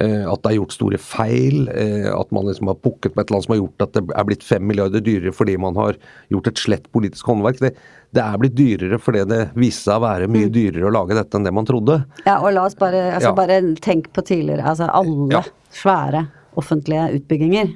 eh, 0.00 0.24
At 0.24 0.40
det 0.46 0.52
er 0.54 0.56
gjort 0.62 0.72
store 0.78 0.96
feil. 1.02 1.68
eh, 1.68 2.08
At 2.14 2.32
man 2.32 2.46
liksom 2.48 2.70
har 2.72 2.78
pukket 2.80 3.12
på 3.12 3.20
et 3.20 3.28
eller 3.28 3.36
annet 3.36 3.48
som 3.50 3.52
har 3.56 3.60
gjort 3.60 3.84
at 3.84 3.92
det 3.98 4.04
er 4.16 4.24
blitt 4.30 4.48
fem 4.48 4.64
milliarder 4.64 5.04
dyrere 5.04 5.34
fordi 5.36 5.58
man 5.60 5.76
har 5.76 6.00
gjort 6.32 6.46
et 6.54 6.58
slett 6.64 6.88
politisk 6.94 7.26
håndverk. 7.28 7.60
Det, 7.60 7.74
det 8.16 8.24
er 8.24 8.40
blitt 8.40 8.56
dyrere 8.56 8.96
fordi 9.02 9.26
det 9.28 9.42
viste 9.60 9.90
seg 9.90 10.00
å 10.00 10.06
være 10.06 10.30
mye 10.32 10.48
dyrere 10.48 10.88
å 10.88 10.94
lage 10.96 11.18
dette 11.20 11.36
enn 11.36 11.44
det 11.44 11.52
man 11.52 11.68
trodde. 11.68 12.00
Ja, 12.24 12.38
og 12.40 12.54
la 12.56 12.64
oss 12.64 12.78
bare, 12.80 13.10
altså 13.12 13.34
Ja. 13.34 13.36
bare 13.36 13.60
tenk 13.84 14.08
på 14.16 14.24
tidligere, 14.24 14.64
altså 14.64 14.88
alle 14.88 15.28
Ja. 15.36 15.44
svære 15.74 16.24
offentlige 16.58 17.06
utbygginger. 17.18 17.72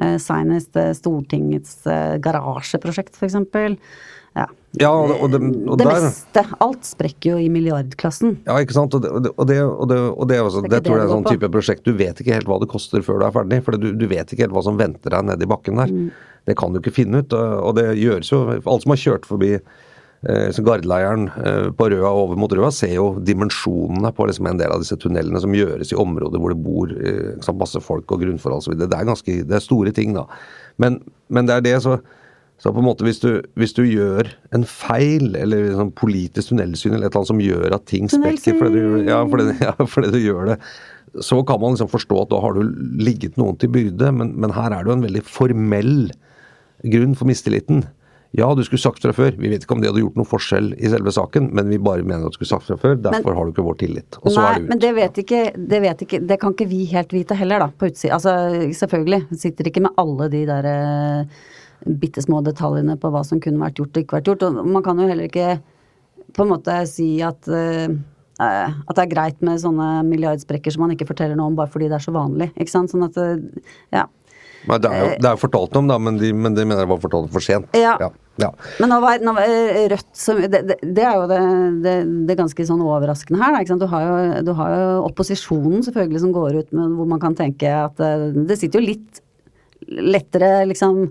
Eh, 0.00 0.16
Senest 0.22 0.76
eh, 0.76 0.92
Stortingets 0.96 1.82
eh, 1.86 2.16
garasjeprosjekt, 2.22 3.18
eksempel. 3.26 3.76
Ja. 4.38 4.46
Ja, 4.78 4.92
og 4.94 5.32
det, 5.32 5.40
og 5.66 5.74
det, 5.80 5.84
der, 5.84 6.04
meste. 6.04 6.44
Alt 6.62 6.86
sprekker 6.86 7.32
jo 7.32 7.40
i 7.42 7.48
milliardklassen. 7.50 8.36
Ja, 8.46 8.60
ikke 8.62 8.76
sant. 8.76 8.94
Og 8.94 9.02
det, 9.02 9.10
og 9.10 9.24
det, 9.26 9.32
og 9.34 9.48
det, 9.50 9.58
det, 9.96 9.98
og 10.14 10.28
det, 10.30 10.40
også, 10.44 10.62
Det 10.70 10.82
tror 10.86 11.00
jeg 11.00 11.02
er 11.02 11.08
en 11.08 11.14
sånn 11.16 11.26
på. 11.26 11.34
type 11.34 11.50
prosjekt 11.50 11.88
du 11.88 11.92
vet 11.98 12.22
ikke 12.22 12.36
helt 12.36 12.46
hva 12.48 12.60
det 12.62 12.70
koster 12.70 13.02
før 13.02 13.18
du 13.18 13.26
er 13.26 13.34
ferdig. 13.34 13.60
For 13.66 13.74
du, 13.74 13.90
du 13.98 14.06
vet 14.10 14.30
ikke 14.30 14.46
helt 14.46 14.54
hva 14.54 14.62
som 14.64 14.78
venter 14.78 15.16
deg 15.16 15.26
nede 15.32 15.46
i 15.46 15.50
bakken 15.50 15.82
der. 15.82 15.90
Mm. 15.90 16.10
Det 16.46 16.56
kan 16.56 16.72
du 16.72 16.78
ikke 16.78 16.94
finne 16.94 17.24
ut. 17.24 17.34
Og 17.34 17.74
det 17.76 17.88
gjøres 17.98 18.30
jo 18.30 18.44
Alle 18.54 18.80
som 18.84 18.94
har 18.94 19.02
kjørt 19.02 19.26
forbi 19.28 19.56
så 20.52 20.64
Gardeleiren 20.66 21.30
eh, 21.40 21.70
på 21.72 21.86
Røa 21.88 22.10
over 22.12 22.36
mot 22.36 22.52
Røa, 22.52 22.68
ser 22.74 22.92
jo 22.92 23.14
dimensjonene 23.24 24.12
på 24.12 24.26
liksom 24.28 24.50
en 24.50 24.60
del 24.60 24.74
av 24.74 24.82
disse 24.82 24.98
tunnelene 25.00 25.40
som 25.40 25.54
gjøres 25.56 25.94
i 25.94 26.00
områder 26.00 26.42
hvor 26.42 26.52
det 26.52 26.60
bor 26.60 26.92
eh, 26.92 27.36
sant, 27.40 27.60
masse 27.60 27.80
folk 27.80 28.12
og 28.12 28.20
grunnforhold 28.26 28.60
osv. 28.60 28.76
Det 28.82 28.90
er 28.90 29.08
ganske 29.08 29.36
det 29.48 29.56
er 29.56 29.64
store 29.64 29.94
ting, 29.96 30.12
da. 30.18 30.26
Men, 30.80 31.00
men 31.32 31.48
det 31.48 31.56
er 31.56 31.68
det, 31.70 31.76
så 31.86 32.00
så 32.60 32.68
på 32.76 32.82
en 32.82 32.90
måte 32.90 33.06
hvis 33.06 33.22
du, 33.22 33.30
hvis 33.56 33.72
du 33.72 33.86
gjør 33.88 34.28
en 34.52 34.66
feil, 34.68 35.30
eller 35.32 35.70
liksom 35.70 35.94
politisk 35.96 36.50
tunnelsyn, 36.50 36.92
eller 36.92 37.08
et 37.08 37.14
eller 37.14 37.22
annet 37.22 37.30
som 37.30 37.40
gjør 37.40 37.76
at 37.76 37.86
ting 37.88 38.10
sprekker 38.12 38.58
fordi 38.60 38.82
du, 38.84 38.96
ja, 39.08 39.22
fordi, 39.32 39.46
ja, 39.64 39.72
fordi 39.88 40.10
du 40.12 40.18
gjør 40.20 40.50
det, 40.50 40.58
så 41.24 41.40
kan 41.48 41.62
man 41.62 41.72
liksom 41.72 41.88
forstå 41.90 42.18
at 42.20 42.34
da 42.34 42.42
har 42.44 42.58
du 42.58 42.74
ligget 43.00 43.40
noen 43.40 43.56
til 43.56 43.72
byrde, 43.72 44.12
men, 44.12 44.34
men 44.36 44.52
her 44.52 44.76
er 44.76 44.84
det 44.84 44.92
jo 44.92 44.98
en 44.98 45.06
veldig 45.06 45.24
formell 45.24 45.96
grunn 46.92 47.16
for 47.16 47.32
mistilliten. 47.32 47.86
Ja, 48.36 48.46
du 48.54 48.62
skulle 48.62 48.78
sagt 48.78 49.02
fra 49.02 49.10
før. 49.14 49.32
Vi 49.34 49.48
vet 49.50 49.64
ikke 49.64 49.74
om 49.74 49.80
det 49.82 49.88
hadde 49.90 50.04
gjort 50.04 50.18
noen 50.18 50.28
forskjell 50.30 50.68
i 50.78 50.90
selve 50.92 51.10
saken, 51.14 51.48
men 51.56 51.70
vi 51.72 51.80
bare 51.82 52.04
mener 52.06 52.28
at 52.28 52.34
du 52.34 52.38
skulle 52.38 52.52
sagt 52.52 52.68
fra 52.68 52.76
før. 52.78 52.94
Derfor 53.02 53.34
har 53.34 53.48
du 53.48 53.50
ikke 53.50 53.64
vår 53.66 53.78
tillit. 53.80 54.18
Og 54.20 54.30
så 54.30 54.36
Nei, 54.38 54.44
er 54.46 54.60
det 54.60 54.62
ut. 54.62 54.68
men 54.70 54.82
det 54.84 54.90
vet, 54.94 55.18
ikke, 55.24 55.40
det 55.72 55.80
vet 55.82 56.04
ikke 56.06 56.20
Det 56.30 56.38
kan 56.42 56.54
ikke 56.54 56.68
vi 56.70 56.84
helt 56.92 57.14
vite 57.16 57.34
heller, 57.40 57.64
da, 57.64 57.66
på 57.74 57.88
utsida. 57.90 58.14
Altså, 58.20 58.36
selvfølgelig. 58.78 59.24
Vi 59.32 59.40
sitter 59.42 59.70
ikke 59.72 59.82
med 59.82 59.98
alle 59.98 60.28
de 60.30 60.44
der 60.46 60.68
eh, 60.70 61.42
bitte 62.04 62.22
små 62.22 62.38
detaljene 62.46 62.94
på 63.02 63.10
hva 63.10 63.24
som 63.26 63.42
kunne 63.42 63.62
vært 63.64 63.82
gjort 63.82 63.96
og 63.98 64.04
ikke 64.04 64.18
vært 64.20 64.30
gjort. 64.30 64.46
Og 64.46 64.62
man 64.78 64.86
kan 64.86 65.02
jo 65.02 65.10
heller 65.10 65.26
ikke 65.26 65.58
på 66.36 66.46
en 66.46 66.52
måte 66.54 66.78
si 66.86 67.10
at 67.26 67.50
eh, 67.50 67.90
eh, 67.90 68.70
at 68.70 68.94
det 68.94 69.04
er 69.08 69.12
greit 69.16 69.42
med 69.42 69.58
sånne 69.58 70.04
milliardsprekker 70.06 70.70
som 70.70 70.86
man 70.86 70.94
ikke 70.94 71.08
forteller 71.10 71.34
noe 71.34 71.50
om 71.50 71.58
bare 71.58 71.72
fordi 71.72 71.90
det 71.90 71.98
er 71.98 72.06
så 72.06 72.14
vanlig. 72.14 72.52
ikke 72.54 72.76
sant? 72.76 72.94
Sånn 72.94 73.08
at 73.10 73.18
eh, 73.18 73.66
Ja. 73.98 74.06
Nei, 74.68 74.76
det 74.82 74.90
er 74.90 75.00
jo 75.00 75.12
det 75.24 75.30
er 75.30 75.38
fortalt 75.40 75.78
om, 75.80 75.86
da, 75.88 75.96
men 76.02 76.18
de, 76.20 76.32
men 76.36 76.56
de 76.56 76.66
mener 76.66 76.84
det 76.84 76.90
var 76.90 77.00
fortalt 77.00 77.30
for 77.32 77.44
sent. 77.44 77.70
Ja. 77.76 77.94
ja. 78.02 78.10
ja. 78.42 78.50
Men 78.82 78.92
nå 78.92 78.98
var, 79.04 79.22
nå 79.24 79.34
var 79.36 79.48
eh, 79.48 79.86
Rødt 79.92 80.10
som 80.16 80.42
det, 80.42 80.62
det, 80.68 80.76
det 80.82 81.06
er 81.06 81.16
jo 81.16 81.24
det, 81.30 81.94
det, 82.28 82.36
ganske 82.38 82.66
sånn 82.68 82.84
overraskende 82.84 83.40
her. 83.40 83.56
Da? 83.56 83.78
Du, 83.80 83.88
har 83.94 84.04
jo, 84.04 84.20
du 84.50 84.52
har 84.58 84.76
jo 84.76 84.92
opposisjonen 85.08 85.86
selvfølgelig 85.86 86.22
som 86.26 86.36
går 86.36 86.60
ut 86.60 86.76
med 86.76 86.98
hvor 86.98 87.08
man 87.14 87.22
kan 87.22 87.38
tenke 87.38 87.72
at 87.72 88.04
eh, 88.04 88.30
det 88.36 88.60
sitter 88.60 88.82
jo 88.82 88.92
litt 88.92 89.24
lettere 89.90 90.66
liksom 90.68 91.02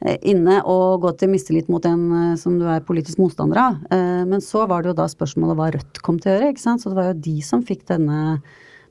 eh, 0.00 0.18
inne 0.28 0.58
å 0.66 0.96
gå 1.02 1.12
til 1.18 1.30
mistillit 1.32 1.70
mot 1.72 1.84
en 1.88 2.04
eh, 2.10 2.34
som 2.40 2.58
du 2.58 2.66
er 2.68 2.84
politisk 2.86 3.20
motstander 3.22 3.62
av. 3.62 3.80
Eh, 3.90 4.22
Men 4.28 4.42
så 4.44 4.66
var 4.66 4.82
det 4.82 4.92
jo 4.92 4.98
da 4.98 5.08
spørsmålet 5.10 5.58
hva 5.58 5.70
Rødt 5.76 6.02
kom 6.04 6.20
til 6.20 6.32
å 6.32 6.36
gjøre. 6.36 6.52
ikke 6.52 6.64
sant? 6.64 6.82
Så 6.82 6.92
det 6.92 6.98
var 6.98 7.10
jo 7.12 7.24
de 7.28 7.36
som 7.46 7.64
fikk 7.66 7.86
denne, 7.88 8.40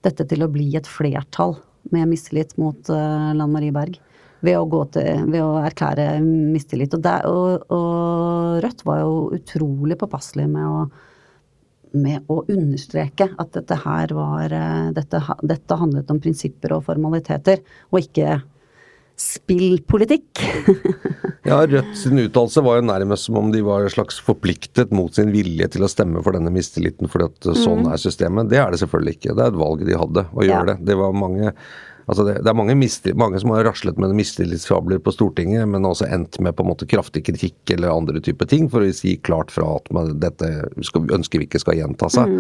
dette 0.06 0.28
til 0.30 0.46
å 0.46 0.52
bli 0.52 0.72
et 0.80 0.90
flertall 0.90 1.58
med 1.94 2.10
mistillit 2.12 2.56
mot 2.62 2.90
eh, 2.90 3.32
Lan 3.38 3.54
Marie 3.54 3.74
Berg. 3.76 4.00
Ved 4.46 4.60
å, 4.60 4.66
gå 4.70 4.84
til, 4.94 5.26
ved 5.32 5.42
å 5.42 5.56
erklære 5.64 6.20
mistillit. 6.22 6.94
Og, 6.94 7.02
der, 7.02 7.26
og, 7.26 7.66
og 7.74 8.60
Rødt 8.62 8.84
var 8.86 9.02
jo 9.02 9.14
utrolig 9.40 9.98
påpasselig 10.00 10.48
med 10.52 10.70
å 10.70 10.88
med 11.96 12.26
å 12.28 12.42
understreke 12.52 13.30
at 13.40 13.54
dette 13.56 13.78
her 13.86 14.12
var 14.16 14.52
eh, 14.52 14.90
dette, 14.96 15.22
dette 15.48 15.78
handlet 15.80 16.10
om 16.12 16.20
prinsipper 16.20 16.76
og 16.76 16.84
formaliteter, 16.90 17.62
og 17.92 18.02
ikke 18.04 18.42
spillpolitikk. 19.20 20.44
Ja, 21.46 21.60
Rødt 21.70 21.92
sin 21.94 22.18
uttalelse 22.18 22.58
var 22.66 22.80
jo 22.80 22.86
nærmest 22.88 23.28
som 23.28 23.36
om 23.38 23.52
de 23.54 23.60
var 23.62 23.84
slags 23.94 24.16
forpliktet 24.26 24.90
mot 24.98 25.14
sin 25.14 25.30
vilje 25.30 25.68
til 25.76 25.84
å 25.86 25.90
stemme 25.92 26.24
for 26.26 26.34
denne 26.34 26.50
mistilliten, 26.50 27.06
fordi 27.06 27.28
at 27.30 27.50
sånn 27.62 27.86
er 27.86 28.02
systemet. 28.02 28.50
Det 28.50 28.58
er 28.58 28.74
det 28.74 28.80
selvfølgelig 28.82 29.14
ikke. 29.20 29.36
Det 29.38 29.44
er 29.46 29.52
et 29.54 29.60
valg 29.62 29.84
de 29.86 30.00
hadde 30.02 30.24
å 30.34 30.42
gjøre 30.42 30.64
Ja. 30.64 30.64
det. 30.72 30.76
Det 30.90 30.96
var 30.98 31.14
mange 31.14 31.52
Altså 32.06 32.22
det, 32.28 32.36
det 32.46 32.52
er 32.52 32.58
mange, 32.58 32.76
mange 33.18 33.40
som 33.42 33.50
har 33.56 33.64
raslet 33.66 33.98
med 33.98 34.12
mistillitsfabler 34.14 35.00
på 35.02 35.14
Stortinget, 35.16 35.64
men 35.72 35.88
også 35.90 36.06
endt 36.14 36.38
med 36.46 36.54
på 36.54 36.62
en 36.62 36.70
måte 36.70 36.86
kraftig 36.90 37.24
kritikk 37.26 37.74
eller 37.74 37.90
andre 37.90 38.22
typer 38.22 38.46
ting, 38.52 38.68
for 38.70 38.86
å 38.86 38.92
si 38.94 39.16
klart 39.26 39.50
fra 39.54 39.66
at 39.80 39.90
man, 39.96 40.12
dette 40.22 40.50
skal, 40.86 41.08
ønsker 41.18 41.42
vi 41.42 41.48
ikke 41.50 41.64
skal 41.64 41.80
gjenta 41.80 42.10
seg. 42.14 42.36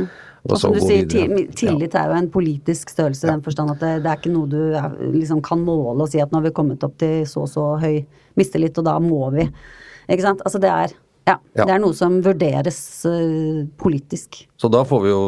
Og 0.45 0.53
og 0.53 0.59
som 0.61 0.75
du 0.75 0.81
sier, 0.83 1.07
videre. 1.07 1.39
ti- 1.47 1.65
tillit 1.65 1.97
er 1.97 2.11
jo 2.11 2.19
en 2.19 2.29
politisk 2.29 2.93
størrelse 2.93 3.25
i 3.25 3.31
den 3.31 3.41
forstand 3.47 3.73
at 3.73 3.81
det, 3.81 3.93
det 4.05 4.11
er 4.11 4.19
ikke 4.21 4.35
noe 4.35 4.51
du 4.51 4.59
er, 4.77 4.91
liksom 5.15 5.41
kan 5.41 5.63
måle 5.65 6.05
og 6.05 6.11
si 6.13 6.21
at 6.21 6.29
nå 6.29 6.37
har 6.43 6.45
vi 6.45 6.53
kommet 6.61 6.85
opp 6.85 6.93
til 7.01 7.23
så 7.25 7.47
og 7.47 7.49
så 7.49 7.65
høy 7.81 8.03
mistillit, 8.37 8.77
og 8.77 8.85
da 8.85 8.99
må 9.01 9.31
vi. 9.33 9.47
Ikke 10.05 10.27
sant. 10.27 10.45
Altså 10.45 10.61
det 10.61 10.69
er 10.69 10.93
ja, 11.27 11.37
Ja. 11.55 11.65
det 11.65 11.73
er 11.75 11.79
noe 11.79 11.93
som 11.97 12.21
vurderes 12.21 12.79
uh, 13.05 13.65
politisk. 13.81 14.45
Så 14.57 14.69
da 14.71 14.83
får 14.83 15.01
vi 15.03 15.09
jo 15.09 15.21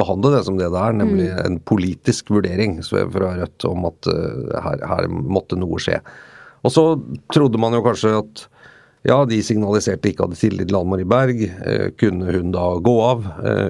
behandle 0.00 0.32
det 0.36 0.44
som 0.46 0.56
det 0.58 0.70
det 0.72 0.80
er, 0.80 0.92
nemlig 0.92 1.28
Mm. 1.30 1.44
en 1.46 1.58
politisk 1.60 2.28
vurdering 2.30 2.78
så- 2.82 3.10
fra 3.12 3.34
Rødt 3.38 3.64
om 3.70 3.84
at 3.86 4.06
uh, 4.08 4.60
her, 4.60 4.78
her 4.86 5.08
måtte 5.08 5.56
noe 5.58 5.78
skje. 5.78 6.00
Og 6.64 6.70
så 6.72 7.00
trodde 7.32 7.58
man 7.60 7.72
jo 7.72 7.82
kanskje 7.82 8.18
at 8.18 8.46
ja, 9.04 9.18
de 9.28 9.36
signaliserte 9.44 10.08
ikke 10.08 10.24
hadde 10.24 10.38
tillit 10.40 10.68
til 10.70 10.76
Anne 10.78 10.88
Marie 10.88 11.04
Berg. 11.04 11.42
Eh, 11.44 11.90
kunne 12.00 12.24
hun 12.32 12.52
da 12.52 12.78
gå 12.80 12.94
av 13.04 13.26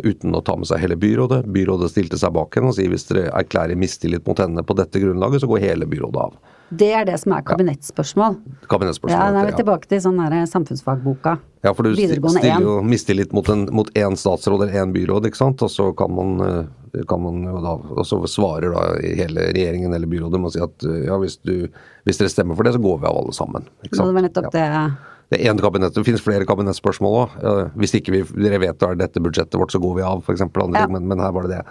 uten 0.06 0.30
å 0.32 0.44
ta 0.44 0.54
med 0.54 0.68
seg 0.70 0.78
hele 0.78 0.94
byrådet? 0.94 1.40
Byrådet 1.50 1.90
stilte 1.90 2.16
seg 2.16 2.32
bak 2.36 2.54
henne 2.54 2.68
og 2.70 2.76
sier 2.76 2.86
hvis 2.88 3.08
dere 3.08 3.32
erklærer 3.34 3.74
mistillit 3.74 4.24
mot 4.28 4.38
henne 4.38 4.62
på 4.62 4.76
dette 4.78 5.02
grunnlaget, 5.02 5.40
så 5.42 5.48
går 5.50 5.58
hele 5.64 5.86
byrådet 5.90 6.22
av. 6.22 6.36
Det 6.80 6.90
er 6.96 7.06
det 7.08 7.16
som 7.22 7.34
er 7.36 7.42
kabinettspørsmål. 7.46 8.38
Kabinettsspørsmål. 8.70 9.14
Ja, 9.16 9.32
da 9.34 9.42
er 9.42 9.50
vi 9.50 9.58
tilbake 9.60 9.90
til 9.90 10.00
sånn 10.02 10.20
samfunnsfagboka. 10.50 11.36
Ja, 11.64 11.72
for 11.72 11.86
du 11.86 11.94
stiller 11.96 12.60
jo 12.60 12.78
mistillit 12.84 13.32
mot 13.32 13.48
en- 13.48 13.68
mot 13.72 13.90
én 13.94 14.16
statsråd 14.16 14.66
eller 14.66 14.84
én 14.84 14.92
byråd, 14.92 15.26
ikke 15.26 15.36
sant. 15.40 15.62
Og 15.62 15.70
så 15.70 15.96
kan 15.96 16.12
man, 16.14 16.40
eh, 16.40 17.02
kan 17.08 17.22
man 17.22 17.42
jo 17.42 17.60
da 17.60 17.72
Og 17.74 18.04
så 18.04 18.20
svarer 18.28 18.72
da 18.72 19.00
hele 19.00 19.52
regjeringen 19.52 19.94
eller 19.94 20.06
byrådet 20.06 20.40
med 20.40 20.50
å 20.50 20.52
si 20.52 20.60
at 20.60 20.84
eh, 20.84 21.06
ja, 21.06 21.16
hvis, 21.18 21.38
du, 21.42 21.68
hvis 22.04 22.18
dere 22.18 22.28
stemmer 22.28 22.54
for 22.54 22.64
det, 22.64 22.74
så 22.74 22.82
går 22.82 23.00
vi 23.00 23.06
av 23.06 23.16
alle 23.16 23.32
sammen. 23.32 23.64
Ikke 23.82 23.96
sant. 23.96 24.08
det 24.08 24.14
var 24.14 24.28
nettopp 24.28 24.54
ja. 24.54 24.90
det 25.30 25.40
er 25.40 25.52
én 25.52 25.58
kabinett, 25.58 25.94
det 25.94 26.04
finnes 26.04 26.20
flere 26.20 26.44
kabinettspørsmål 26.44 27.28
òg. 27.40 27.70
hvis 27.76 27.94
ikke 27.94 28.12
vi, 28.12 28.22
dere 28.42 28.60
vedtar 28.60 28.94
dette 28.94 29.20
budsjettet 29.20 29.58
vårt, 29.58 29.72
så 29.72 29.80
går 29.80 29.96
vi 29.96 30.02
av, 30.02 30.22
f.eks. 30.22 30.40
Ja. 30.40 30.86
Men, 30.86 31.08
men 31.08 31.18
her 31.18 31.32
var 31.32 31.42
det 31.42 31.56
det. 31.56 31.64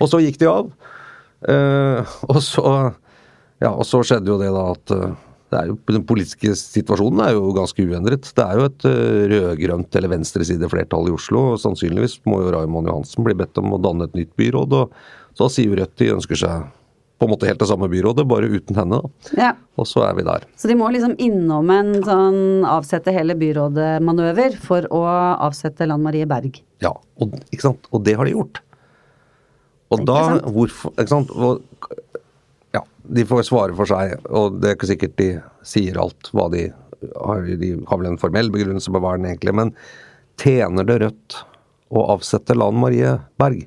Og 0.00 0.08
så 0.08 0.20
gikk 0.20 0.38
de 0.38 0.46
av. 0.46 0.70
Uh, 1.48 2.02
og 2.28 2.42
så 2.42 2.94
ja, 3.62 3.72
og 3.72 3.84
så 3.88 4.02
skjedde 4.06 4.30
jo 4.30 4.38
det 4.40 4.50
da 4.54 4.64
at, 4.74 4.94
eh, 4.94 5.16
det 5.48 5.60
er 5.60 5.70
jo, 5.70 5.76
Den 5.88 6.04
politiske 6.04 6.52
situasjonen 6.60 7.22
er 7.24 7.36
jo 7.36 7.52
ganske 7.56 7.84
uendret. 7.84 8.28
Det 8.36 8.44
er 8.44 8.58
jo 8.58 8.66
et 8.68 8.84
uh, 8.84 9.22
rød-grønt 9.32 9.96
eller 9.96 10.12
venstresideflertall 10.12 11.08
i 11.08 11.14
Oslo. 11.14 11.54
og 11.54 11.62
Sannsynligvis 11.62 12.18
må 12.28 12.42
jo 12.42 12.50
Raymond 12.52 12.90
Johansen 12.90 13.24
bli 13.24 13.36
bedt 13.38 13.56
om 13.62 13.72
å 13.72 13.80
danne 13.80 14.10
et 14.10 14.18
nytt 14.18 14.34
byråd. 14.36 14.76
og 14.76 15.38
Så 15.40 15.48
sier 15.54 15.72
jo 15.72 15.78
Rødt 15.80 15.96
de 16.02 16.10
ønsker 16.18 16.42
seg 16.42 16.68
på 17.18 17.26
en 17.26 17.32
måte 17.32 17.48
helt 17.48 17.58
det 17.58 17.66
samme 17.66 17.88
byrådet, 17.90 18.24
bare 18.30 18.46
uten 18.46 18.76
henne. 18.78 19.00
Ja. 19.34 19.50
Og 19.78 19.88
så 19.90 20.04
er 20.06 20.14
vi 20.14 20.24
der. 20.26 20.44
Så 20.58 20.70
de 20.70 20.76
må 20.78 20.86
liksom 20.94 21.16
innom 21.18 21.70
en 21.74 21.90
sånn 22.06 22.66
avsette 22.68 23.14
hele 23.14 23.34
byrådet-manøver 23.38 24.54
for 24.62 24.86
å 24.94 25.02
avsette 25.48 25.88
Lan 25.90 26.04
Marie 26.04 26.28
Berg. 26.30 26.60
Ja, 26.84 26.92
og, 26.94 27.34
og 27.90 28.04
det 28.06 28.14
har 28.20 28.28
de 28.28 28.36
gjort. 28.36 28.62
Og 29.88 30.04
da, 30.06 30.18
sant? 30.28 30.46
hvorfor 30.54 30.94
ikke 30.94 31.10
sant? 31.10 31.32
Og, 31.34 31.64
ja, 32.76 32.84
de 33.08 33.24
får 33.28 33.46
svare 33.48 33.76
for 33.76 33.88
seg, 33.88 34.18
og 34.28 34.60
det 34.60 34.70
er 34.70 34.76
ikke 34.76 34.90
sikkert 34.90 35.16
de 35.20 35.28
sier 35.66 35.98
alt 36.00 36.30
hva 36.36 36.48
de 36.52 36.68
har. 37.14 37.46
De 37.60 37.72
har 37.88 38.00
vel 38.00 38.10
en 38.10 38.20
formell 38.20 38.50
begrunnelse 38.54 38.92
på 38.92 39.00
hva 39.02 39.16
den 39.16 39.28
egentlig 39.30 39.54
men 39.56 39.72
tjener 40.38 40.86
det 40.86 41.00
Rødt 41.02 41.38
å 41.88 42.04
avsette 42.14 42.56
Lan 42.58 42.78
Marie 42.78 43.16
Berg? 43.40 43.64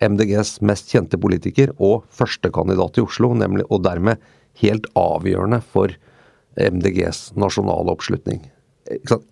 MDGs 0.00 0.60
mest 0.64 0.88
kjente 0.88 1.18
politiker 1.20 1.74
og 1.76 2.06
førstekandidat 2.16 2.96
i 2.96 3.04
Oslo, 3.04 3.34
nemlig, 3.36 3.66
og 3.68 3.82
dermed 3.84 4.22
helt 4.62 4.86
avgjørende 4.96 5.60
for 5.60 5.92
MDGs 6.56 7.34
nasjonale 7.40 7.92
oppslutning. 7.92 8.40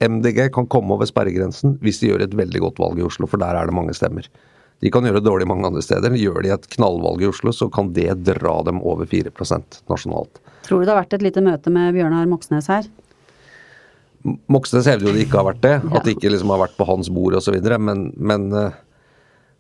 MDG 0.05 0.45
kan 0.55 0.69
komme 0.71 0.95
over 0.95 1.09
sperregrensen 1.09 1.79
hvis 1.83 2.03
de 2.03 2.13
gjør 2.13 2.27
et 2.27 2.37
veldig 2.37 2.63
godt 2.67 2.83
valg 2.83 3.01
i 3.01 3.07
Oslo, 3.07 3.27
for 3.31 3.41
der 3.41 3.57
er 3.57 3.69
det 3.69 3.77
mange 3.77 3.97
stemmer. 3.97 4.29
De 4.79 4.91
kan 4.95 5.07
gjøre 5.07 5.19
det 5.19 5.27
dårlig 5.27 5.49
mange 5.51 5.67
andre 5.67 5.83
steder. 5.83 6.15
Gjør 6.15 6.45
de 6.45 6.53
et 6.55 6.69
knallvalg 6.77 7.25
i 7.25 7.29
Oslo, 7.31 7.53
så 7.55 7.67
kan 7.73 7.91
det 7.97 8.13
dra 8.29 8.61
dem 8.67 8.79
over 8.87 9.09
4% 9.11 9.81
nasjonalt. 9.91 10.41
Tror 10.67 10.83
du 10.83 10.87
det 10.87 10.93
har 10.93 11.01
vært 11.01 11.17
et 11.17 11.25
lite 11.27 11.43
møte 11.43 11.73
med 11.75 11.97
Bjørnar 11.97 12.29
Moxnes 12.31 12.71
her? 12.71 12.87
Moxnes 14.51 14.87
hevder 14.91 15.09
jo 15.09 15.15
det 15.15 15.25
ikke 15.27 15.41
har 15.41 15.49
vært 15.53 15.65
det, 15.65 15.77
at 15.83 16.05
det 16.05 16.17
ikke 16.17 16.31
liksom 16.35 16.53
har 16.53 16.63
vært 16.67 16.77
på 16.79 16.87
hans 16.89 17.11
bord 17.15 17.39
osv., 17.39 17.57
men, 17.79 18.09
men, 18.19 18.47
eh, 18.55 18.77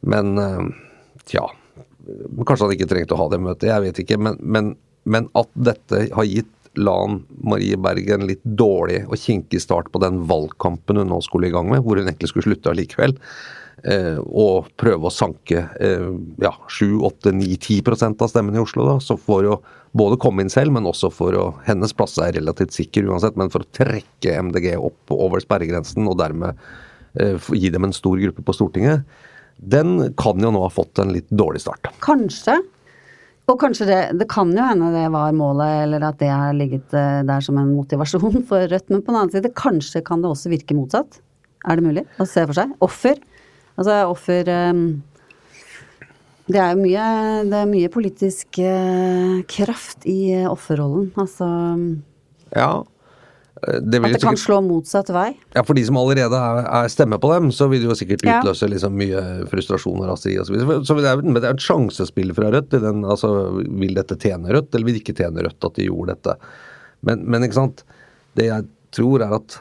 men 0.06 0.42
eh, 0.42 0.68
tja. 1.30 1.46
Kanskje 2.08 2.66
han 2.66 2.76
ikke 2.76 2.88
trengte 2.90 3.16
å 3.16 3.22
ha 3.22 3.28
det 3.32 3.40
møtet, 3.42 3.68
jeg 3.70 3.84
vet 3.86 4.02
ikke. 4.02 4.18
Men, 4.22 4.38
men, 4.40 4.72
men 5.08 5.28
at 5.38 5.50
dette 5.54 6.06
har 6.14 6.28
gitt 6.28 6.54
Lan 6.78 7.22
Marie 7.42 7.78
Berg 7.80 8.10
en 8.14 8.26
litt 8.28 8.44
dårlig 8.44 9.00
og 9.08 9.18
kinkig 9.18 9.58
start 9.62 9.88
på 9.90 10.02
den 10.02 10.20
valgkampen 10.30 11.00
hun 11.00 11.10
nå 11.10 11.18
skulle 11.24 11.48
i 11.48 11.54
gang 11.54 11.70
med, 11.72 11.82
hvor 11.82 11.98
hun 11.98 12.06
egentlig 12.06 12.30
skulle 12.30 12.46
slutte 12.50 12.70
allikevel, 12.70 13.16
eh, 13.16 13.67
og 13.78 14.70
prøve 14.80 15.06
å 15.06 15.14
sanke 15.14 15.62
eh, 15.80 16.08
ja, 16.42 16.52
7-8-9-10% 16.74 18.24
av 18.24 18.32
stemmene 18.32 18.58
i 18.58 18.62
Oslo, 18.64 18.86
da, 18.88 18.96
så 19.02 19.18
for 19.20 19.46
å 19.46 19.58
både 19.96 20.18
komme 20.20 20.44
inn 20.44 20.52
selv, 20.52 20.74
men 20.74 20.88
også 20.88 21.10
for 21.14 21.36
å 21.38 21.44
Hennes 21.66 21.94
plass 21.96 22.18
er 22.22 22.34
relativt 22.36 22.74
sikker 22.76 23.08
uansett, 23.08 23.38
men 23.40 23.52
for 23.52 23.64
å 23.64 23.70
trekke 23.76 24.34
MDG 24.48 24.74
opp 24.76 25.14
over 25.14 25.42
sperregrensen 25.44 26.08
og 26.10 26.18
dermed 26.20 26.58
eh, 27.20 27.38
gi 27.54 27.70
dem 27.74 27.88
en 27.88 27.96
stor 27.96 28.18
gruppe 28.20 28.44
på 28.44 28.56
Stortinget, 28.56 29.06
den 29.58 30.12
kan 30.18 30.38
jo 30.42 30.52
nå 30.54 30.60
ha 30.62 30.70
fått 30.70 31.00
en 31.02 31.14
litt 31.14 31.30
dårlig 31.34 31.64
start. 31.64 31.90
Kanskje. 32.04 32.60
Og 33.48 33.56
kanskje 33.58 33.86
det 33.88 34.00
Det 34.20 34.26
kan 34.28 34.50
jo 34.52 34.64
hende 34.64 34.90
det 34.92 35.06
var 35.14 35.32
målet, 35.32 35.86
eller 35.86 36.04
at 36.10 36.18
det 36.20 36.28
har 36.28 36.52
ligget 36.56 36.92
eh, 36.92 37.22
der 37.26 37.40
som 37.44 37.58
en 37.58 37.72
motivasjon 37.72 38.42
for 38.50 38.68
Rødt. 38.68 38.90
Men 38.90 39.02
på 39.02 39.12
den 39.12 39.20
annen 39.22 39.32
side, 39.32 39.54
kanskje 39.56 40.04
kan 40.04 40.22
det 40.22 40.30
også 40.30 40.52
virke 40.52 40.76
motsatt. 40.76 41.22
Er 41.66 41.78
det 41.78 41.86
mulig 41.88 42.04
å 42.20 42.26
se 42.28 42.44
for 42.44 42.54
seg? 42.56 42.74
Offer. 42.84 43.18
Altså 43.78 43.94
offer 44.10 44.48
eh, 44.50 44.84
Det 46.48 46.60
er 46.64 46.78
mye, 46.80 47.08
det 47.48 47.58
er 47.62 47.66
mye 47.70 47.90
politisk 47.92 48.58
eh, 48.64 49.40
kraft 49.52 50.06
i 50.08 50.20
eh, 50.34 50.46
offerrollen. 50.50 51.10
Altså 51.20 51.48
Ja, 52.56 52.70
eh, 53.62 53.78
det 53.84 54.00
at 54.00 54.14
det 54.14 54.22
kan 54.22 54.32
sikkert 54.32 54.42
slå 54.46 54.58
motsatt 54.64 55.12
vei. 55.14 55.28
Ja, 55.54 55.62
For 55.68 55.76
de 55.78 55.84
som 55.86 55.98
allerede 56.00 56.38
er, 56.40 56.62
er 56.80 56.88
stemmer 56.90 57.20
på 57.22 57.30
dem, 57.34 57.50
så 57.54 57.68
vil 57.70 57.84
det 57.84 57.90
jo 57.90 57.98
sikkert 58.00 58.24
Ja. 58.26 58.40
utløse 58.40 58.70
liksom 58.72 58.96
mye 58.98 59.22
frustrasjon 59.52 60.00
og 60.02 60.08
raseri 60.14 60.38
osv. 60.40 60.56
Så, 60.64 60.78
så 60.88 60.98
det 60.98 61.12
er, 61.12 61.22
men 61.22 61.36
det 61.38 61.44
er 61.50 61.54
et 61.58 61.66
sjansespill 61.68 62.32
fra 62.34 62.50
Rødt. 62.56 62.72
Den, 62.74 63.04
altså, 63.04 63.34
vil 63.68 63.94
dette 64.00 64.16
tjene 64.18 64.50
Rødt, 64.56 64.72
eller 64.74 64.88
vil 64.88 64.98
det 64.98 65.04
ikke 65.04 65.18
tjene 65.20 65.44
Rødt 65.46 65.68
at 65.70 65.78
de 65.78 65.86
gjorde 65.90 66.16
dette? 66.16 66.38
Men, 67.06 67.22
men 67.30 67.44
ikke 67.46 67.60
sant. 67.60 67.84
Det 68.38 68.48
jeg 68.48 68.66
tror 68.96 69.22
er 69.22 69.36
at 69.38 69.60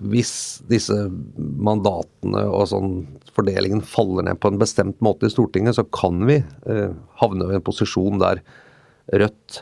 hvis 0.00 0.62
disse 0.70 0.94
mandatene 1.36 2.46
og 2.48 2.68
sånn 2.70 2.94
fordelingen 3.36 3.82
faller 3.84 4.26
ned 4.26 4.40
på 4.40 4.52
en 4.52 4.60
bestemt 4.60 4.98
måte 5.04 5.28
i 5.28 5.32
Stortinget, 5.32 5.76
så 5.76 5.84
kan 5.88 6.22
vi 6.28 6.38
eh, 6.40 6.94
havne 7.20 7.50
i 7.50 7.58
en 7.58 7.64
posisjon 7.64 8.20
der 8.22 8.42
Rødt 9.12 9.58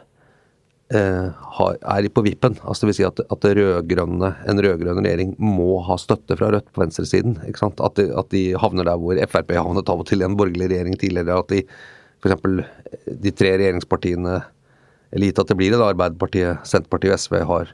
eh, 0.95 1.31
har, 1.57 1.77
er 1.81 2.09
på 2.12 2.23
vippen. 2.23 2.59
Altså 2.61 2.85
det 2.85 2.90
vil 2.90 2.99
si 3.01 3.07
at, 3.09 3.23
at 3.33 3.47
rødgrønne, 3.57 4.31
en 4.53 4.62
rød-grønn 4.62 5.01
regjering 5.01 5.33
må 5.43 5.81
ha 5.87 5.97
støtte 5.99 6.37
fra 6.38 6.53
Rødt 6.53 6.69
på 6.75 6.85
venstresiden. 6.85 7.38
ikke 7.49 7.62
sant? 7.62 7.81
At 7.83 7.97
de, 7.99 8.11
at 8.12 8.31
de 8.35 8.45
havner 8.61 8.87
der 8.87 9.01
hvor 9.01 9.19
Frp 9.33 9.55
havnet 9.57 9.90
av 9.90 10.05
og 10.05 10.11
til 10.11 10.23
i 10.23 10.29
en 10.29 10.37
borgerlig 10.38 10.71
regjering 10.71 10.99
tidligere. 11.01 11.40
At 11.40 11.51
de 11.55 11.64
f.eks. 12.21 13.16
de 13.25 13.33
tre 13.35 13.55
regjeringspartiene 13.57 14.38
eller 15.11 15.40
at 15.43 15.49
det 15.51 15.57
blir 15.59 15.73
det, 15.73 15.81
da 15.81 15.90
Arbeiderpartiet, 15.90 16.66
Senterpartiet 16.69 17.16
og 17.16 17.23
SV 17.23 17.40
har 17.49 17.73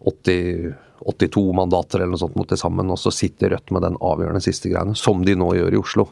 80, 0.00 0.74
82 1.04 1.52
mandater 1.56 2.00
eller 2.00 2.14
noe 2.14 2.22
sånt 2.22 2.36
mot 2.36 2.48
det 2.48 2.58
sammen, 2.60 2.90
og 2.90 2.98
så 3.00 3.12
sitter 3.12 3.54
Rødt 3.54 3.70
med 3.74 3.82
den 3.86 3.96
avgjørende 4.00 4.42
siste 4.44 4.70
greiene, 4.72 4.96
som 4.96 5.24
de 5.24 5.34
nå 5.38 5.52
gjør 5.56 5.74
i 5.76 5.80
Oslo. 5.80 6.08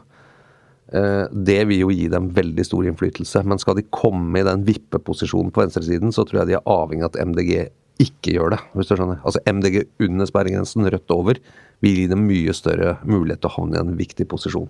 Eh, 0.93 1.25
Det 1.31 1.67
vil 1.67 1.79
jo 1.85 1.89
gi 1.93 2.07
dem 2.07 2.29
veldig 2.33 2.65
stor 2.65 2.85
innflytelse, 2.85 3.43
men 3.45 3.59
skal 3.61 3.75
de 3.75 3.87
komme 3.89 4.39
i 4.39 4.43
den 4.47 4.65
vippeposisjonen 4.67 5.51
på 5.51 5.63
venstresiden, 5.63 6.13
så 6.13 6.25
tror 6.25 6.41
jeg 6.43 6.47
de 6.53 6.59
er 6.59 6.67
avhengig 6.69 7.03
av 7.03 7.13
at 7.13 7.25
MDG 7.27 7.69
ikke 8.01 8.33
gjør 8.33 8.55
det, 8.55 8.59
hvis 8.73 8.89
du 8.89 8.95
skjønner. 8.97 9.19
Altså 9.23 9.41
MDG 9.45 9.83
under 10.01 10.25
sperregrensen, 10.25 10.89
Rødt 10.89 11.11
over, 11.13 11.37
vil 11.83 11.95
gi 11.99 12.07
dem 12.07 12.25
mye 12.27 12.53
større 12.55 12.97
mulighet 13.05 13.41
til 13.43 13.51
å 13.51 13.57
havne 13.57 13.77
i 13.77 13.83
en 13.83 13.97
viktig 13.97 14.27
posisjon. 14.27 14.69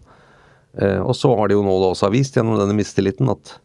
Eh, 0.78 1.00
Og 1.00 1.16
så 1.16 1.36
har 1.38 1.48
de 1.48 1.56
jo 1.56 1.64
nå 1.64 1.76
også 1.92 2.12
vist 2.12 2.36
gjennom 2.36 2.58
denne 2.60 2.76
mistilliten 2.76 3.30
at 3.30 3.60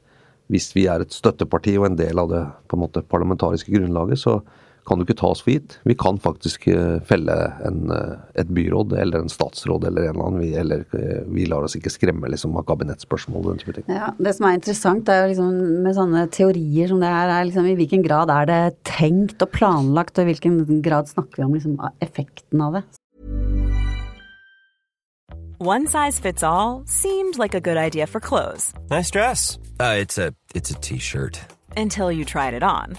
hvis 0.49 0.73
vi 0.75 0.87
er 0.89 1.01
et 1.01 1.13
støtteparti 1.13 1.77
og 1.79 1.87
en 1.87 1.97
del 1.97 2.19
av 2.19 2.29
det 2.31 2.43
på 2.69 2.77
en 2.77 2.81
måte 2.87 3.03
parlamentariske 3.05 3.69
grunnlaget, 3.73 4.19
så 4.19 4.41
kan 4.89 4.99
du 4.99 5.05
ikke 5.05 5.19
ta 5.21 5.31
oss 5.35 5.43
for 5.45 5.53
gitt. 5.53 5.77
Vi 5.89 5.97
kan 5.99 6.19
faktisk 6.23 6.67
eh, 6.73 6.99
felle 7.09 7.37
en, 7.69 7.91
eh, 7.93 8.15
et 8.41 8.51
byråd 8.57 8.95
eller 8.99 9.25
en 9.25 9.33
statsråd 9.33 9.85
eller 9.89 10.09
en 10.09 10.15
eller 10.15 10.29
annen. 10.29 10.41
Vi, 10.41 10.53
eller, 10.57 10.85
eh, 10.97 11.23
vi 11.29 11.47
lar 11.51 11.67
oss 11.67 11.77
ikke 11.79 11.93
skremme 11.93 12.31
liksom, 12.33 12.57
av 12.59 12.65
kabinettspørsmål 12.71 13.43
og 13.45 13.51
den 13.53 13.63
type 13.63 13.77
ting. 13.77 13.89
Ja, 13.93 14.13
Det 14.19 14.35
som 14.37 14.49
er 14.49 14.57
interessant, 14.59 15.09
er 15.09 15.27
jo 15.27 15.35
liksom 15.35 15.83
med 15.85 15.99
sånne 15.99 16.25
teorier 16.35 16.89
som 16.89 17.03
det 17.03 17.13
her, 17.13 17.35
er 17.35 17.51
liksom 17.51 17.69
i 17.69 17.77
hvilken 17.79 18.07
grad 18.07 18.33
er 18.33 18.49
det 18.49 18.63
tenkt 18.89 19.45
og 19.45 19.53
planlagt, 19.53 20.19
og 20.19 20.25
i 20.25 20.33
hvilken 20.33 20.83
grad 20.85 21.11
snakker 21.13 21.43
vi 21.43 21.47
om 21.49 21.59
liksom 21.59 21.77
effekten 22.05 22.65
av 22.65 22.81
det. 22.81 22.85
One 25.61 25.89
size 25.89 26.21
fits 26.21 26.45
all 26.45 26.85
seemed 26.87 27.37
like 27.37 27.53
a 27.53 27.61
good 27.61 27.77
idea 27.77 28.07
for 28.07 28.21
clothes 28.21 28.73
Nice 28.91 29.11
dress. 29.11 29.59
Uh, 29.81 29.99
it's 29.99 30.17
a 30.17 30.75
t-shirt. 30.81 31.41
until 31.77 32.11
you 32.13 32.25
tried 32.25 32.55
it 32.55 32.63
on. 32.63 32.99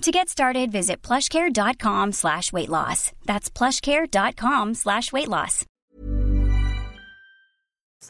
To 0.00 0.10
get 0.10 0.30
started, 0.30 0.72
visit 0.72 1.02
plushcare.com 1.02 2.12
slash 2.12 2.52
weight 2.54 2.70
loss. 2.70 3.12
That's 3.26 3.50
plushcare.com 3.50 4.74
slash 4.74 5.12
weight 5.12 5.28
loss. 5.28 5.66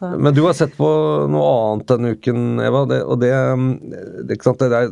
Men 0.00 0.34
du 0.34 0.44
har 0.44 0.54
sett 0.54 0.76
på 0.78 0.86
noe 1.26 1.48
annet 1.50 1.88
denne 1.90 2.12
uken, 2.14 2.60
Eva. 2.62 2.84
Det, 2.86 3.00
og 3.02 3.18
det, 3.18 3.32
det, 4.22 4.36
ikke 4.36 4.52
sant, 4.52 4.62
det 4.62 4.78
er 4.78 4.86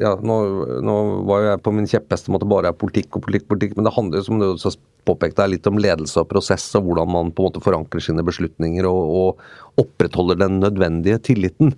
ja, 0.00 0.14
nå, 0.16 0.36
nå, 0.80 0.96
var 1.28 1.42
jo 1.42 1.50
jeg 1.50 1.62
på 1.66 1.74
min 1.76 1.90
kjeppheste 1.90 2.32
måte 2.32 2.48
bare 2.48 2.72
er 2.72 2.80
politikk 2.80 3.18
og 3.18 3.26
politikk, 3.26 3.44
politikk, 3.52 3.76
men 3.76 3.86
det 3.86 3.92
handler 3.94 4.22
jo 4.22 4.26
som 4.30 4.40
du 4.40 4.48
også 4.48 4.72
påpekte 5.06 5.50
litt 5.52 5.68
om 5.68 5.76
ledelse 5.76 6.24
og 6.24 6.30
prosess, 6.32 6.64
og 6.80 6.88
hvordan 6.88 7.12
man 7.12 7.34
på 7.36 7.44
en 7.44 7.52
måte 7.52 7.62
forankrer 7.62 8.02
sine 8.02 8.24
beslutninger 8.24 8.88
og, 8.88 9.12
og 9.20 9.84
opprettholder 9.84 10.40
den 10.46 10.62
nødvendige 10.64 11.20
tilliten. 11.28 11.76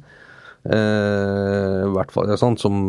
Eh, 0.65 1.85
hvert 1.93 2.13
fall 2.15 2.31
sånn 2.41 2.55
som 2.57 2.87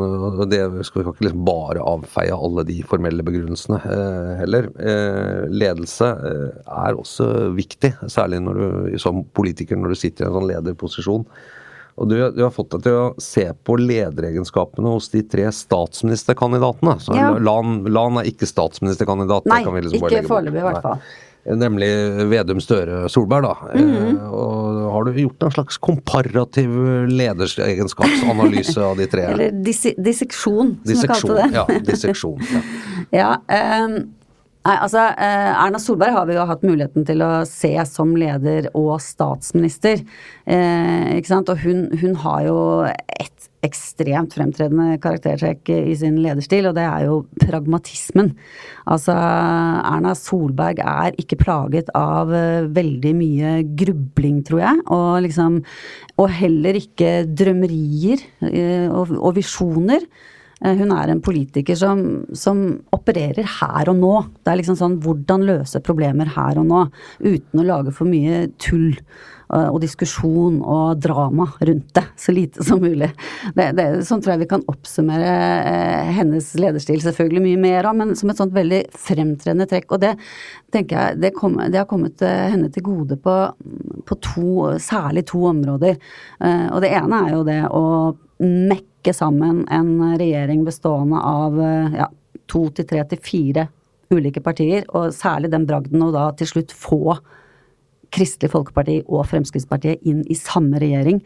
det 0.48 0.62
skal 0.88 1.02
Vi 1.02 1.12
ikke 1.12 1.26
liksom 1.28 1.42
bare 1.44 1.84
avfeie 1.84 2.32
alle 2.32 2.64
de 2.68 2.78
formelle 2.88 3.26
begrunnelsene 3.26 3.82
eh, 3.84 4.32
heller. 4.42 4.70
Eh, 4.80 5.44
ledelse 5.52 6.08
eh, 6.30 6.64
er 6.64 6.96
også 6.96 7.28
viktig, 7.58 7.92
særlig 8.12 8.40
når 8.46 8.62
du, 8.62 8.96
som 9.02 9.26
politiker 9.36 9.80
når 9.80 9.92
du 9.94 10.02
sitter 10.06 10.26
i 10.26 10.30
en 10.30 10.40
sånn 10.40 10.50
lederposisjon. 10.54 11.28
Og 11.96 12.10
du, 12.12 12.18
du, 12.36 12.42
har 12.44 12.52
fått 12.52 12.74
deg 12.74 12.88
til 12.88 12.98
å 13.00 13.04
se 13.24 13.46
på 13.64 13.78
lederegenskapene 13.80 14.96
hos 14.98 15.08
de 15.14 15.22
tre 15.32 15.46
statsministerkandidatene. 15.56 16.98
Så 17.04 17.16
ja. 17.16 17.30
Lan, 17.40 17.86
Lan, 17.88 18.20
er 18.20 18.28
ikke 18.28 18.50
statsministerkandidat. 18.50 19.48
Nei, 19.48 19.62
liksom 19.64 20.04
ikke 20.04 20.26
foreløpig 20.28 20.60
i 20.60 20.66
hvert 20.68 20.84
fall. 20.84 21.06
Nemlig 21.46 21.90
Vedum 22.32 22.60
Støre 22.64 23.04
Solberg, 23.10 23.46
da. 23.46 23.56
Mm 23.76 23.92
-hmm. 23.92 24.20
og 24.34 24.92
har 24.92 25.04
du 25.06 25.20
gjort 25.22 25.44
en 25.44 25.52
slags 25.52 25.78
komparativ 25.78 26.70
lederegenskapsanalyse 27.08 28.82
av 28.82 28.98
de 28.98 29.06
tre? 29.06 29.22
Eller 29.34 29.52
dis 29.52 29.82
disseksjon, 29.98 30.80
som 30.84 31.02
du 31.02 31.08
kalte 31.08 31.34
det. 31.34 31.50
ja, 31.54 31.66
disseksjon. 31.86 32.42
Ja. 32.52 32.62
ja 33.50 33.86
um, 33.86 34.14
Nei, 34.66 34.80
altså 34.82 34.98
Erna 34.98 35.78
Solberg 35.78 36.16
har 36.16 36.26
vi 36.26 36.34
jo 36.34 36.46
hatt 36.50 36.64
muligheten 36.66 37.06
til 37.06 37.22
å 37.22 37.46
se 37.46 37.70
som 37.86 38.16
leder 38.18 38.72
og 38.74 38.96
statsminister. 39.04 40.02
Eh, 40.46 41.18
ikke 41.20 41.30
sant? 41.30 41.52
Og 41.54 41.62
hun, 41.62 41.92
hun 42.02 42.16
har 42.16 42.48
jo 42.48 42.58
et 43.20 43.50
ekstremt 43.66 44.36
fremtredende 44.38 45.00
karaktertrekk 45.04 45.72
i 45.74 45.96
sin 45.98 46.20
lederstil, 46.24 46.70
og 46.70 46.76
det 46.78 46.86
er 46.86 47.08
jo 47.08 47.18
pragmatismen. 47.42 48.34
Altså, 48.92 49.16
Erna 49.16 50.14
Solberg 50.18 50.82
er 50.84 51.18
ikke 51.22 51.40
plaget 51.42 51.90
av 51.98 52.34
eh, 52.36 52.70
veldig 52.76 53.16
mye 53.18 53.56
grubling, 53.78 54.44
tror 54.46 54.64
jeg, 54.64 54.86
og 54.94 55.24
liksom 55.26 55.62
Og 56.22 56.30
heller 56.32 56.78
ikke 56.80 57.26
drømmerier 57.28 58.22
eh, 58.48 58.88
og, 58.88 59.12
og 59.20 59.36
visjoner. 59.36 60.06
Eh, 60.64 60.76
hun 60.80 60.92
er 60.96 61.12
en 61.12 61.22
politiker 61.24 61.76
som, 61.80 62.02
som, 62.34 62.66
opererer 62.96 63.48
her 63.60 63.92
og 63.92 64.00
nå. 64.00 64.16
Det 64.42 64.52
er 64.52 64.62
liksom 64.62 64.80
sånn 64.80 65.00
hvordan 65.04 65.46
løse 65.48 65.82
problemer 65.84 66.32
her 66.38 66.62
og 66.62 66.70
nå, 66.70 66.84
uten 67.26 67.62
å 67.62 67.68
lage 67.68 67.96
for 67.96 68.10
mye 68.10 68.46
tull. 68.62 68.94
Eh, 69.46 69.68
og 69.70 69.78
diskusjon 69.84 70.56
og 70.64 71.02
drama 71.04 71.46
rundt 71.60 71.92
det. 71.98 72.06
Så 72.18 72.34
lite 72.34 72.66
som 72.66 72.80
mulig. 72.82 73.12
Det, 73.54 73.68
det, 73.78 73.86
sånn 74.08 74.24
tror 74.24 74.36
jeg 74.36 74.46
vi 74.46 74.50
kan 74.56 74.66
oppsummere 74.72 75.36
eh, 75.60 76.16
hennes 76.18 76.50
lederstil 76.58 77.04
selvfølgelig 77.04 77.44
mye 77.44 77.62
mer 77.68 77.92
av, 77.92 78.00
men 78.00 78.16
som 78.18 78.32
et 78.32 78.42
sånt 78.42 78.56
veldig 78.56 78.82
fremtredende 78.96 79.70
trekk. 79.70 79.92
Og 79.92 80.02
det 80.08 80.16
tenker 80.74 80.98
jeg 80.98 81.22
det, 81.28 81.36
kom, 81.38 81.60
det 81.60 81.84
har 81.84 81.90
kommet 81.90 82.24
henne 82.26 82.72
til 82.74 82.88
gode 82.88 83.20
på, 83.22 83.38
på 84.08 84.22
to, 84.32 84.50
særlig 84.82 85.28
to 85.30 85.46
områder. 85.52 86.00
Og 86.74 86.82
det 86.84 86.92
ene 86.96 87.22
er 87.22 87.36
jo 87.36 87.46
det 87.48 87.62
å 87.70 87.86
mekke 88.42 88.95
sammen 89.14 89.68
en 89.70 90.18
regjering 90.18 90.64
bestående 90.66 91.20
av 91.22 91.60
ja, 91.94 92.10
to 92.50 92.66
til 92.74 92.88
tre 92.90 93.04
til 93.12 93.22
fire 93.22 93.68
ulike 94.14 94.42
partier, 94.42 94.86
og 94.98 95.14
særlig 95.14 95.52
den 95.54 95.66
bragden 95.70 96.04
å 96.06 96.12
da 96.14 96.30
til 96.38 96.50
slutt 96.50 96.74
få 96.74 97.18
Kristelig 98.16 98.52
Folkeparti 98.54 99.00
og 99.12 99.26
Fremskrittspartiet 99.28 100.06
inn 100.08 100.22
i 100.32 100.38
samme 100.38 100.80
regjering. 100.82 101.20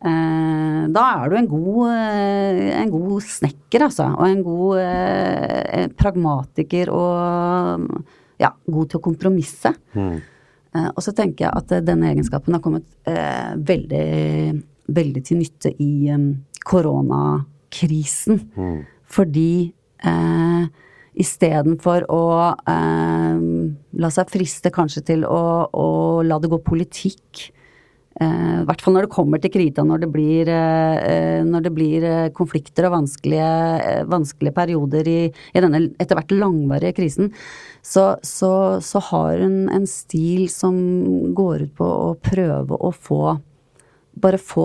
Eh, 0.00 0.80
da 0.94 1.02
er 1.18 1.28
du 1.28 1.36
en 1.36 1.48
god, 1.50 1.90
eh, 1.92 2.60
en 2.80 2.92
god 2.92 3.26
snekker, 3.26 3.84
altså. 3.84 4.08
Og 4.16 4.26
en 4.28 4.42
god 4.46 4.80
eh, 4.80 5.86
pragmatiker 6.00 6.92
og 6.94 7.86
ja, 8.40 8.54
god 8.64 8.90
til 8.90 9.00
å 9.00 9.04
kompromisse. 9.04 9.74
Mm. 9.92 10.20
Og 10.94 11.00
så 11.02 11.12
tenker 11.12 11.48
jeg 11.48 11.58
at 11.58 11.72
denne 11.82 12.12
egenskapen 12.12 12.54
har 12.54 12.60
kommet 12.62 12.86
veldig, 13.02 14.04
veldig 14.86 15.22
til 15.26 15.40
nytte 15.40 15.72
i 15.82 16.06
koronakrisen. 16.70 18.44
Mm. 18.54 18.78
Fordi 19.10 19.50
eh, 20.06 20.70
Istedenfor 21.20 22.06
å 22.12 22.24
eh, 22.70 23.40
la 24.00 24.10
seg 24.14 24.30
friste 24.30 24.70
kanskje 24.72 25.02
til 25.10 25.24
å, 25.26 25.40
å 25.68 25.88
la 26.24 26.38
det 26.40 26.48
gå 26.52 26.60
politikk. 26.64 27.48
Eh, 28.20 28.60
I 28.62 28.66
hvert 28.68 28.84
fall 28.84 28.94
når 28.94 29.08
det 29.08 29.12
kommer 29.16 29.42
til 29.42 29.52
krita, 29.52 29.84
når 29.84 30.04
det 30.04 30.10
blir, 30.14 30.50
eh, 30.54 31.42
når 31.44 31.66
det 31.66 31.72
blir 31.74 32.06
eh, 32.06 32.30
konflikter 32.36 32.88
og 32.88 32.94
vanskelige, 32.94 33.50
eh, 33.90 34.06
vanskelige 34.08 34.56
perioder 34.56 35.10
i, 35.10 35.18
i, 35.28 35.60
denne 35.60 35.82
etter 35.98 36.16
hvert 36.16 36.36
langvarige 36.36 36.96
krisen, 37.00 37.34
så, 37.82 38.14
så, 38.22 38.52
så 38.84 39.02
har 39.10 39.42
hun 39.42 39.64
en 39.74 39.88
stil 39.90 40.46
som 40.52 40.78
går 41.36 41.66
ut 41.66 41.78
på 41.82 41.90
å 42.10 42.10
prøve 42.30 42.80
å 42.80 42.94
få 42.94 43.22
Bare 44.20 44.40
få 44.42 44.64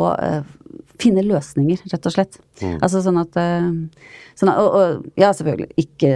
finne 1.02 1.24
løsninger, 1.26 1.82
rett 1.92 2.08
og 2.08 2.14
slett. 2.14 2.38
Mm. 2.62 2.78
Altså 2.84 3.02
sånn 3.06 3.20
at, 3.22 3.38
eh, 3.40 3.70
sånn 4.40 4.52
at 4.52 4.62
og, 4.62 4.78
og, 4.80 5.08
ja, 5.20 5.32
selvfølgelig 5.36 5.86
ikke 5.86 6.12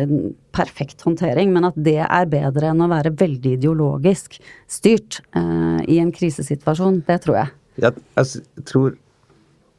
perfekt 0.56 1.04
håndtering, 1.06 1.52
men 1.56 1.68
at 1.70 1.78
det 1.80 2.00
er 2.06 2.30
bedre 2.32 2.72
enn 2.72 2.86
å 2.86 2.90
være 2.92 3.14
veldig 3.20 3.56
ideologisk 3.58 4.40
styrt 4.70 5.22
uh, 5.38 5.80
i 5.86 6.00
en 6.02 6.14
krisesituasjon. 6.16 7.04
Det 7.08 7.20
tror 7.26 7.42
jeg. 7.42 7.54
Jeg, 7.80 8.06
jeg 8.18 8.66
tror 8.68 8.96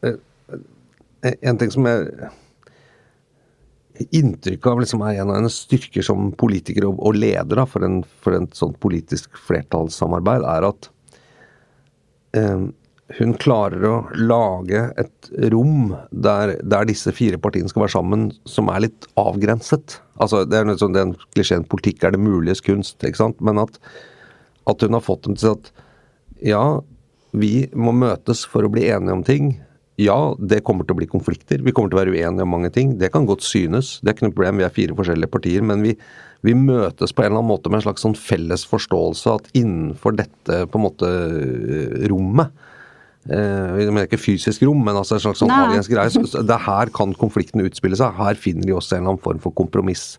uh, 0.06 0.14
En 1.20 1.58
ting 1.60 1.72
som 1.72 1.84
jeg 1.84 2.30
Inntrykket 4.16 4.70
av 4.70 4.78
liksom 4.80 5.02
er 5.04 5.18
en 5.20 5.28
av 5.28 5.36
hennes 5.36 5.56
styrker 5.66 6.00
som 6.00 6.30
politiker 6.40 6.86
og, 6.88 7.02
og 7.04 7.18
leder 7.18 7.58
da, 7.58 7.66
for, 7.68 7.84
en, 7.84 7.98
for 8.24 8.32
en 8.38 8.46
sånn 8.56 8.72
politisk 8.80 9.36
flertallssamarbeid, 9.44 10.46
er 10.48 10.66
at 10.70 10.88
um, 12.38 12.70
hun 13.18 13.32
klarer 13.42 13.84
å 13.88 13.94
lage 14.14 14.84
et 15.00 15.30
rom 15.50 15.94
der, 16.10 16.54
der, 16.62 16.86
disse 16.86 17.12
fire 17.14 17.40
partiene 17.42 17.70
skal 17.70 17.84
være 17.84 17.94
sammen, 17.96 18.28
som 18.46 18.70
er 18.70 18.84
litt 18.86 19.08
avgrenset. 19.18 19.98
Altså, 20.22 20.44
Det 20.46 20.60
er 20.60 20.68
noe 20.68 20.78
sånn, 20.78 20.94
den 20.94 21.16
klisjeen 21.34 21.66
'politikk 21.66 22.04
er 22.04 22.14
det 22.14 22.22
muliges 22.22 22.62
kunst', 22.62 23.02
ikke 23.02 23.22
sant? 23.22 23.40
men 23.40 23.58
at, 23.58 23.80
at 24.70 24.80
hun 24.80 24.94
har 24.94 25.02
fått 25.02 25.26
dem 25.26 25.34
til 25.34 25.50
å 25.50 25.54
si 25.54 25.58
at 25.58 25.72
ja, 26.52 26.64
vi 27.32 27.68
må 27.74 27.92
møtes 27.92 28.44
for 28.46 28.64
å 28.64 28.70
bli 28.72 28.86
enige 28.90 29.12
om 29.12 29.26
ting. 29.26 29.58
Ja, 30.00 30.34
det 30.38 30.62
kommer 30.64 30.86
til 30.86 30.94
å 30.94 31.00
bli 31.02 31.10
konflikter. 31.10 31.60
Vi 31.60 31.72
kommer 31.72 31.90
til 31.90 31.98
å 31.98 32.00
være 32.00 32.14
uenige 32.14 32.46
om 32.46 32.54
mange 32.54 32.70
ting. 32.72 32.96
Det 32.98 33.10
kan 33.12 33.26
godt 33.28 33.44
synes. 33.44 33.98
Det 34.00 34.08
er 34.08 34.16
ikke 34.16 34.30
noe 34.30 34.38
problem, 34.38 34.56
vi 34.56 34.64
er 34.64 34.72
fire 34.72 34.96
forskjellige 34.96 35.30
partier. 35.34 35.62
Men 35.66 35.82
vi, 35.84 35.92
vi 36.46 36.54
møtes 36.56 37.12
på 37.12 37.22
en 37.22 37.28
eller 37.28 37.42
annen 37.42 37.50
måte 37.52 37.68
med 37.68 37.82
en 37.82 37.90
slags 37.90 38.06
sånn 38.06 38.16
felles 38.16 38.64
forståelse 38.70 39.34
at 39.34 39.50
innenfor 39.52 40.16
dette 40.16 40.62
på 40.70 40.80
en 40.80 40.86
måte 40.86 41.10
rommet 42.08 42.54
Eh, 43.28 43.80
men 43.92 44.06
ikke 44.06 44.20
fysisk 44.20 44.64
rom, 44.64 44.80
men 44.86 44.96
altså 44.96 45.18
en 45.18 45.24
slags 45.26 45.42
sånn 45.42 45.52
avgrenset 45.52 45.92
greie. 45.92 46.12
Så 46.12 46.44
det 46.46 46.60
her 46.66 46.92
kan 46.96 47.12
konflikten 47.20 47.64
utspille 47.66 47.98
seg. 48.00 48.16
Her 48.16 48.38
finner 48.40 48.68
de 48.68 48.76
også 48.76 48.96
en 48.96 49.02
eller 49.02 49.16
annen 49.16 49.26
form 49.26 49.42
for 49.42 49.56
kompromiss. 49.56 50.14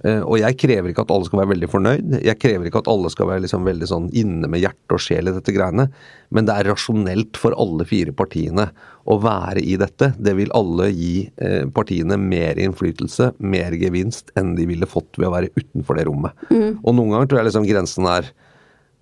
Eh, 0.00 0.22
og 0.24 0.38
jeg 0.40 0.56
krever 0.62 0.90
ikke 0.90 1.04
at 1.04 1.12
alle 1.12 1.28
skal 1.28 1.42
være 1.42 1.52
veldig 1.52 1.68
fornøyd. 1.70 2.14
Jeg 2.24 2.40
krever 2.40 2.68
ikke 2.68 2.80
at 2.80 2.88
alle 2.90 3.10
skal 3.12 3.28
være 3.28 3.44
liksom 3.44 3.66
veldig 3.68 3.88
sånn 3.90 4.06
inne 4.16 4.48
med 4.48 4.64
hjerte 4.64 4.96
og 4.96 5.02
sjel 5.04 5.28
i 5.28 5.34
dette 5.36 5.54
greiene. 5.54 5.90
Men 6.32 6.48
det 6.48 6.56
er 6.56 6.70
rasjonelt 6.72 7.40
for 7.40 7.56
alle 7.60 7.86
fire 7.88 8.14
partiene 8.16 8.70
å 9.10 9.18
være 9.20 9.62
i 9.62 9.76
dette. 9.80 10.12
Det 10.16 10.34
vil 10.38 10.52
alle 10.56 10.88
gi 10.94 11.14
eh, 11.42 11.66
partiene 11.76 12.16
mer 12.20 12.60
innflytelse, 12.60 13.34
mer 13.38 13.76
gevinst, 13.80 14.32
enn 14.40 14.54
de 14.56 14.68
ville 14.70 14.88
fått 14.88 15.20
ved 15.20 15.28
å 15.28 15.34
være 15.36 15.52
utenfor 15.58 16.00
det 16.00 16.08
rommet. 16.08 16.48
Mm. 16.48 16.80
Og 16.80 16.96
noen 16.96 17.14
ganger 17.14 17.30
tror 17.30 17.42
jeg 17.42 17.50
liksom 17.50 17.68
grensen 17.68 18.08
er 18.10 18.32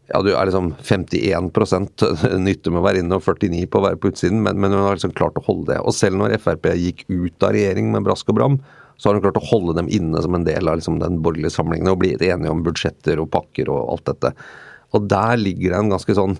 ja, 0.08 0.20
du 0.24 0.30
er 0.32 0.48
liksom 0.48 0.70
51% 0.80 2.04
nytte 2.46 2.72
med 2.72 2.80
å 2.80 2.86
være 2.86 3.02
inne 3.02 3.18
og 3.18 3.24
49 3.26 3.66
på 3.68 3.80
å 3.80 3.84
være 3.84 4.00
på 4.00 4.12
utsiden, 4.12 4.40
men, 4.44 4.60
men 4.60 4.72
hun 4.72 4.86
har 4.86 4.96
liksom 4.96 5.12
klart 5.18 5.36
å 5.36 5.44
holde 5.44 5.74
det. 5.74 5.80
Og 5.84 5.96
selv 5.96 6.16
når 6.20 6.38
Frp 6.40 6.70
gikk 6.80 7.04
ut 7.10 7.44
av 7.44 7.52
regjering 7.56 7.90
med 7.92 8.06
brask 8.08 8.30
og 8.32 8.38
bram, 8.40 8.60
så 8.98 9.08
har 9.08 9.18
hun 9.18 9.26
klart 9.26 9.38
å 9.38 9.48
holde 9.50 9.76
dem 9.78 9.90
inne 9.94 10.20
som 10.24 10.34
en 10.34 10.46
del 10.46 10.68
av 10.68 10.80
liksom 10.80 10.96
den 11.02 11.20
borgerlige 11.22 11.54
samlingen 11.54 11.92
og 11.92 12.00
bli 12.00 12.16
enige 12.16 12.50
om 12.50 12.64
budsjetter 12.66 13.20
og 13.22 13.30
pakker 13.34 13.70
og 13.70 13.92
alt 13.94 14.08
dette. 14.10 14.32
Og 14.96 15.04
der 15.12 15.36
ligger 15.38 15.74
det 15.74 15.82
en 15.82 15.92
ganske 15.92 16.16
sånn 16.16 16.38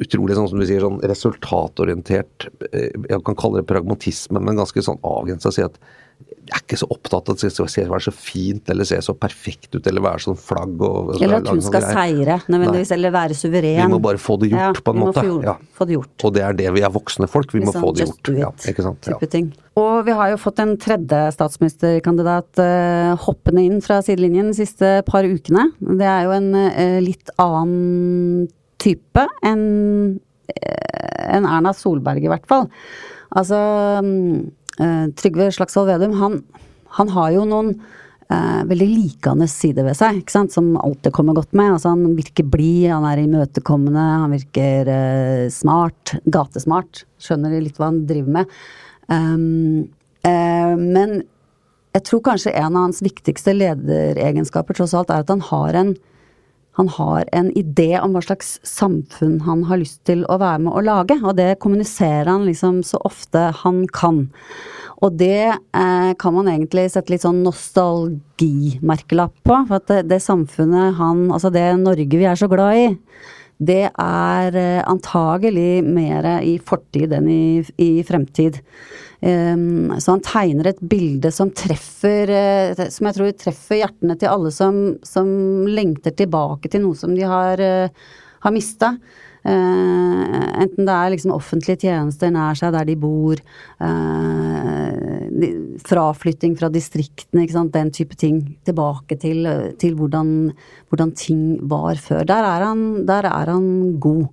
utrolig 0.00 0.38
sånn 0.38 0.48
som 0.50 0.62
du 0.62 0.64
sier, 0.66 0.82
sånn 0.82 1.02
resultatorientert 1.04 2.48
eh, 2.70 2.94
Jeg 3.10 3.20
kan 3.26 3.36
kalle 3.38 3.60
det 3.60 3.68
pragmatisme, 3.68 4.40
men 4.40 4.58
ganske 4.58 4.82
sånn 4.82 5.02
avgrensa. 5.06 5.52
Si 5.54 5.62
at 5.66 5.76
jeg 6.44 6.52
er 6.52 6.60
ikke 6.60 6.76
så 6.76 6.86
opptatt 6.92 7.30
av 7.30 7.36
at 7.38 7.42
det 7.44 7.50
skal 7.54 7.88
være 7.88 8.04
så 8.04 8.12
fint 8.12 8.68
eller 8.72 8.86
se 8.88 8.98
så 9.04 9.14
perfekt 9.16 9.76
ut 9.76 9.86
eller 9.88 10.02
være 10.04 10.20
sånn 10.26 10.36
flagg 10.36 10.82
og 10.84 11.14
Eller 11.16 11.38
at 11.38 11.48
hun 11.48 11.62
skal 11.64 11.86
seire, 11.86 12.36
nødvendigvis, 12.52 12.90
eller 12.96 13.14
være 13.14 13.36
suveren. 13.38 13.78
Vi 13.80 13.92
må 13.94 14.00
bare 14.04 14.20
få 14.20 14.36
det 14.42 14.50
gjort, 14.52 14.76
ja, 14.76 14.84
på 14.84 14.92
en 14.92 15.00
måte. 15.00 15.24
Få, 15.24 15.38
ja. 15.46 15.54
få 15.78 15.86
det 15.88 15.96
gjort. 15.96 16.26
Og 16.28 16.34
det 16.36 16.42
er 16.44 16.58
det 16.58 16.72
vi 16.76 16.82
er 16.84 16.92
voksne 16.92 17.28
folk. 17.30 17.54
Vi 17.54 17.62
må 17.62 17.70
Liksom, 17.72 17.86
få 17.86 17.92
det 17.96 18.08
gjort. 18.08 18.32
Ja, 18.36 18.50
ikke 18.70 18.84
sant? 18.84 19.00
Type 19.08 19.28
ting. 19.32 19.48
Og 19.80 20.04
vi 20.06 20.16
har 20.18 20.34
jo 20.34 20.40
fått 20.42 20.60
en 20.62 20.74
tredje 20.80 21.22
statsministerkandidat 21.34 22.60
uh, 22.60 23.14
hoppende 23.24 23.64
inn 23.64 23.80
fra 23.84 24.02
sidelinjen 24.04 24.52
de 24.52 24.58
siste 24.58 24.90
par 25.08 25.24
ukene. 25.24 25.70
Det 25.80 26.10
er 26.10 26.28
jo 26.28 26.36
en 26.36 26.50
uh, 26.60 26.98
litt 27.02 27.32
annen 27.42 28.44
type 28.84 29.24
enn 29.42 29.64
uh, 30.20 30.94
enn 31.24 31.48
Erna 31.48 31.72
Solberg, 31.72 32.20
i 32.20 32.30
hvert 32.30 32.44
fall. 32.50 32.68
Altså 33.34 33.56
mm, 34.04 34.44
eh, 34.80 35.04
Trygve 35.18 35.50
Slagsvold 35.54 35.92
Vedum, 35.92 36.16
han, 36.20 36.40
han 36.98 37.12
har 37.14 37.34
jo 37.34 37.44
noen 37.48 37.72
eh, 37.74 38.62
veldig 38.70 38.88
likende 38.90 39.48
sider 39.50 39.86
ved 39.88 39.98
seg, 39.98 40.22
ikke 40.22 40.36
sant, 40.36 40.54
som 40.54 40.72
alltid 40.80 41.14
kommer 41.16 41.36
godt 41.36 41.52
med. 41.56 41.74
Altså 41.76 41.94
Han 41.94 42.16
virker 42.18 42.48
blid, 42.48 42.88
han 42.92 43.06
er 43.08 43.24
imøtekommende, 43.24 44.06
han 44.24 44.34
virker 44.34 44.90
eh, 44.94 45.44
smart, 45.54 46.16
gatesmart. 46.24 47.04
Skjønner 47.22 47.58
litt 47.60 47.78
hva 47.80 47.92
han 47.92 48.02
driver 48.08 48.40
med. 48.40 48.58
Um, 49.04 49.84
men 50.24 51.18
jeg 51.92 52.04
tror 52.08 52.22
kanskje 52.24 52.54
en 52.56 52.72
av 52.72 52.86
hans 52.86 53.02
viktigste 53.04 53.52
lederegenskaper 53.52 54.78
tross 54.78 54.94
alt 54.96 55.12
er 55.12 55.20
at 55.20 55.28
han 55.28 55.42
har 55.44 55.76
en 55.76 55.90
han 56.76 56.88
har 56.90 57.28
en 57.32 57.50
idé 57.54 57.92
om 58.00 58.16
hva 58.16 58.22
slags 58.24 58.56
samfunn 58.66 59.40
han 59.46 59.62
har 59.68 59.78
lyst 59.78 60.00
til 60.08 60.24
å 60.26 60.40
være 60.42 60.64
med 60.66 60.74
å 60.74 60.82
lage, 60.82 61.18
og 61.22 61.36
det 61.38 61.60
kommuniserer 61.62 62.32
han 62.32 62.46
liksom 62.48 62.82
så 62.86 62.98
ofte 63.06 63.52
han 63.62 63.84
kan. 63.94 64.24
Og 65.04 65.14
det 65.20 65.52
eh, 65.52 66.10
kan 66.18 66.34
man 66.34 66.50
egentlig 66.50 66.88
sette 66.90 67.14
litt 67.14 67.22
sånn 67.22 67.44
nostalgimerkelapp 67.46 69.36
på, 69.46 69.60
for 69.70 69.86
det, 69.90 70.02
det 70.10 70.20
samfunnet 70.24 70.98
han, 70.98 71.28
altså 71.30 71.52
det 71.54 71.66
Norge 71.78 72.18
vi 72.18 72.26
er 72.26 72.38
så 72.38 72.50
glad 72.50 72.80
i, 72.80 72.88
det 73.62 73.84
er 73.90 74.58
eh, 74.58 74.82
antagelig 74.90 75.84
mer 75.86 76.26
i 76.42 76.56
fortid 76.58 77.14
enn 77.14 77.30
i, 77.30 77.44
i 77.78 77.90
fremtid. 78.06 78.58
Um, 79.24 79.94
så 80.04 80.18
han 80.18 80.20
tegner 80.20 80.66
et 80.68 80.80
bilde 80.84 81.30
som 81.32 81.48
treffer 81.56 82.28
uh, 82.28 82.82
Som 82.92 83.06
jeg 83.08 83.16
tror 83.16 83.30
treffer 83.40 83.78
hjertene 83.78 84.18
til 84.20 84.28
alle 84.28 84.50
som, 84.52 84.98
som 85.00 85.28
lengter 85.64 86.12
tilbake 86.12 86.68
til 86.68 86.82
noe 86.84 86.98
som 86.98 87.14
de 87.16 87.24
har, 87.24 87.56
uh, 87.62 88.10
har 88.44 88.52
mista. 88.52 88.90
Uh, 89.44 90.28
enten 90.60 90.84
det 90.84 90.92
er 90.92 91.14
liksom 91.14 91.32
offentlige 91.32 91.86
tjenester 91.86 92.34
nær 92.34 92.58
seg 92.58 92.74
der 92.76 92.88
de 92.88 92.98
bor, 93.00 93.40
fraflytting 95.84 96.54
fra 96.56 96.68
distriktene, 96.72 97.48
den 97.72 97.92
type 97.96 98.16
ting. 98.20 98.44
Tilbake 98.68 99.16
til, 99.20 99.48
til 99.80 99.96
hvordan, 99.96 100.52
hvordan, 100.92 101.16
ting 101.16 101.42
var 101.70 101.96
før. 101.96 102.24
Der 102.28 102.44
er 102.44 102.68
han, 102.68 103.04
der 103.08 103.28
er 103.30 103.52
han 103.52 103.96
god. 104.00 104.26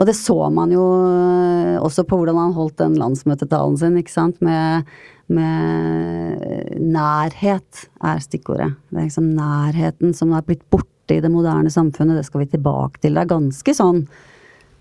Og 0.00 0.08
det 0.08 0.16
så 0.16 0.36
man 0.48 0.72
jo 0.72 0.84
eh, 1.04 1.76
også 1.76 2.06
på 2.08 2.16
hvordan 2.16 2.38
han 2.40 2.56
holdt 2.56 2.78
den 2.80 2.96
landsmøtetalen 3.00 3.76
sin, 3.76 3.98
ikke 4.00 4.14
sant, 4.14 4.40
med, 4.40 4.88
med 5.28 6.80
nærhet 6.80 7.84
er 8.08 8.22
stikkordet. 8.24 8.72
Det 8.88 8.96
er 8.96 9.10
liksom 9.10 9.28
nærheten 9.36 10.16
som 10.16 10.32
har 10.32 10.46
blitt 10.48 10.64
borte 10.72 11.18
i 11.18 11.20
det 11.20 11.30
moderne 11.32 11.72
samfunnet, 11.72 12.16
det 12.16 12.24
skal 12.30 12.46
vi 12.46 12.52
tilbake 12.54 13.02
til. 13.02 13.12
Det 13.12 13.26
er 13.26 13.34
ganske 13.34 13.76
sånn 13.76 14.04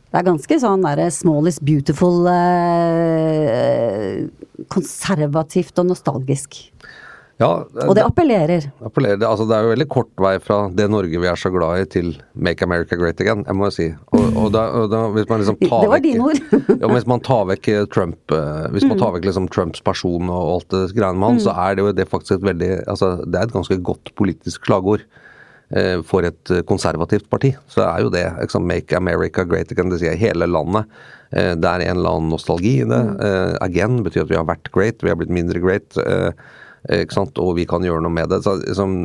det 0.10 0.18
er 0.18 0.26
ganske 0.26 0.56
sånn 0.58 0.82
derre 0.82 1.12
small 1.14 1.46
is 1.52 1.60
beautiful, 1.62 2.26
eh, 2.32 4.26
konservativt 4.74 5.78
og 5.78 5.92
nostalgisk. 5.92 6.58
Ja, 7.40 7.64
Og 7.88 7.94
det 7.96 8.04
appellerer. 8.04 8.66
appellerer. 8.84 9.22
Altså, 9.24 9.46
det 9.48 9.56
er 9.56 9.64
jo 9.64 9.70
veldig 9.72 9.86
kort 9.88 10.10
vei 10.20 10.34
fra 10.44 10.58
det 10.76 10.90
Norge 10.92 11.22
vi 11.24 11.28
er 11.30 11.38
så 11.40 11.48
glad 11.54 11.80
i, 11.80 11.86
til 11.88 12.10
Make 12.36 12.66
America 12.68 12.98
Great 13.00 13.22
Again, 13.24 13.46
jeg 13.48 13.56
må 13.56 13.70
jo 13.70 13.76
si. 13.78 13.86
Og, 14.12 14.26
og 14.36 14.50
da, 14.52 14.66
og 14.76 14.90
da, 14.92 15.06
hvis 15.16 15.30
man 15.30 15.40
liksom 15.40 15.56
tar 15.70 15.86
Det 15.86 15.92
var 15.94 16.04
dine 16.04 16.26
ord. 16.28 16.42
ja, 16.84 16.90
hvis 16.92 17.08
man 17.08 17.24
tar 17.24 17.46
vekk 17.54 17.70
eh, 17.72 17.86
Trump 17.96 18.36
eh, 18.36 18.68
Hvis 18.76 18.84
man 18.90 18.98
Mm. 18.98 19.02
tar 19.06 19.16
vekk 19.16 19.30
liksom 19.30 19.48
Trumps 19.56 19.80
person 19.88 20.28
og 20.28 20.52
alt 20.58 20.68
det 20.76 20.84
greiene 20.98 21.16
med 21.22 21.30
han, 21.30 21.40
så 21.48 21.56
er 21.56 21.76
det 21.80 21.86
jo 21.88 21.96
det 21.96 22.10
faktisk 22.12 22.36
et 22.42 22.46
veldig 22.52 22.72
Altså, 22.92 23.14
det 23.24 23.40
er 23.40 23.48
et 23.48 23.56
ganske 23.56 23.80
godt 23.88 24.12
politisk 24.20 24.66
slagord. 24.68 25.08
eh, 25.72 26.02
For 26.04 26.28
et 26.28 26.52
eh, 26.52 26.62
konservativt 26.68 27.30
parti, 27.32 27.54
så 27.72 27.86
er 27.88 28.04
jo 28.04 28.10
det 28.12 28.26
liksom, 28.42 28.68
Make 28.68 28.98
America 29.00 29.46
Great 29.48 29.72
Again, 29.72 29.90
det 29.96 30.02
sier 30.04 30.20
hele 30.20 30.44
landet. 30.50 30.92
Eh, 31.32 31.56
Det 31.56 31.72
er 31.72 31.88
en 31.88 31.98
eller 32.02 32.18
annen 32.20 32.34
nostalgi 32.36 32.82
i 32.84 32.88
det. 32.90 33.04
Eh, 33.24 33.56
Again 33.64 34.02
betyr 34.04 34.26
at 34.28 34.34
vi 34.36 34.36
har 34.44 34.44
vært 34.50 34.72
great, 34.76 35.00
vi 35.06 35.08
har 35.14 35.16
blitt 35.24 35.32
mindre 35.32 35.62
great. 35.64 35.96
eh? 36.04 36.32
Og 36.90 37.52
vi 37.58 37.66
kan 37.70 37.84
gjøre 37.86 38.02
noe 38.02 38.14
med 38.14 38.30
det. 38.32 38.42
Så, 38.46 38.56
liksom, 38.64 38.96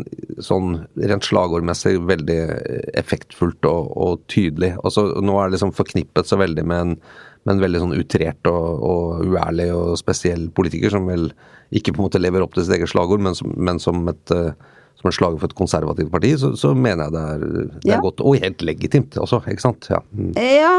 sånn 0.42 0.70
rent 0.96 1.26
slagordmessig 1.26 1.98
veldig 2.08 2.38
effektfullt 2.98 3.66
og, 3.68 3.90
og 3.96 4.22
tydelig. 4.32 4.74
Og 4.82 4.92
så 4.94 5.06
Nå 5.20 5.36
er 5.40 5.48
det 5.50 5.58
liksom 5.58 5.74
forknippet 5.76 6.28
så 6.30 6.38
veldig 6.40 6.64
med 6.66 6.80
en, 6.80 6.94
med 7.44 7.56
en 7.56 7.64
veldig 7.64 7.82
sånn 7.84 7.96
utrert 7.98 8.50
og, 8.50 8.84
og 8.88 9.26
uærlig 9.28 9.68
og 9.76 9.98
spesiell 10.00 10.48
politiker, 10.56 10.90
som 10.94 11.06
vel 11.10 11.28
ikke 11.74 11.92
på 11.94 12.00
en 12.02 12.06
måte 12.08 12.22
lever 12.22 12.44
opp 12.44 12.54
til 12.56 12.64
sitt 12.66 12.76
eget 12.78 12.92
slagord, 12.92 13.20
men 13.24 13.36
som, 13.36 13.52
men 13.56 13.80
som 13.82 14.04
et 14.12 14.32
eh, 14.34 14.52
som 14.94 15.08
en 15.10 15.14
slager 15.16 15.40
for 15.42 15.50
et 15.50 15.56
konservativt 15.58 16.12
parti, 16.12 16.30
så, 16.38 16.52
så 16.56 16.70
mener 16.78 17.08
jeg 17.08 17.14
det 17.16 17.22
er, 17.24 17.40
det 17.42 17.90
er 17.90 17.96
Ja. 17.96 18.00
godt. 18.04 18.22
Og 18.24 18.36
helt 18.40 18.62
legitimt 18.64 19.16
også, 19.20 19.40
ikke 19.50 19.64
sant. 19.64 19.88
Ja. 19.90 19.98
Mm. 20.14 20.30
Ja, 20.38 20.76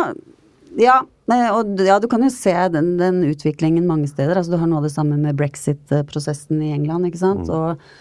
ja, 0.80 1.00
eh, 1.32 1.48
og 1.52 1.80
ja, 1.84 2.00
du 2.02 2.08
kan 2.12 2.24
jo 2.26 2.32
se 2.34 2.54
den, 2.74 2.96
den 3.02 3.22
utviklingen 3.30 3.88
mange 3.88 4.10
steder. 4.12 4.38
Altså, 4.38 4.56
du 4.56 4.62
har 4.62 4.70
noe 4.72 4.82
av 4.82 4.90
det 4.90 4.96
samme 4.96 5.18
med 5.22 5.38
brexit-prosessen 5.40 6.62
i 6.64 6.74
England, 6.76 7.10
ikke 7.10 7.22
sant. 7.22 7.50
Og 7.50 7.76
eh, 7.76 7.96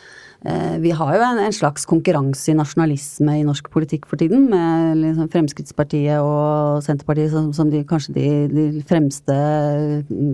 vi 0.81 0.91
har 0.93 1.15
jo 1.17 1.23
en, 1.25 1.39
en 1.41 1.55
slags 1.57 1.87
konkurranse 1.89 2.51
i 2.53 2.57
nasjonalisme 2.59 3.39
i 3.41 3.45
norsk 3.47 3.71
politikk 3.73 4.05
for 4.11 4.21
tiden, 4.21 4.47
med 4.51 4.99
liksom 5.01 5.31
Fremskrittspartiet 5.33 6.21
og 6.21 6.83
Senterpartiet 6.85 7.33
som, 7.33 7.49
som 7.57 7.71
de, 7.73 7.81
kanskje 7.89 8.15
de, 8.17 8.27
de 8.53 8.65
fremste 8.89 9.37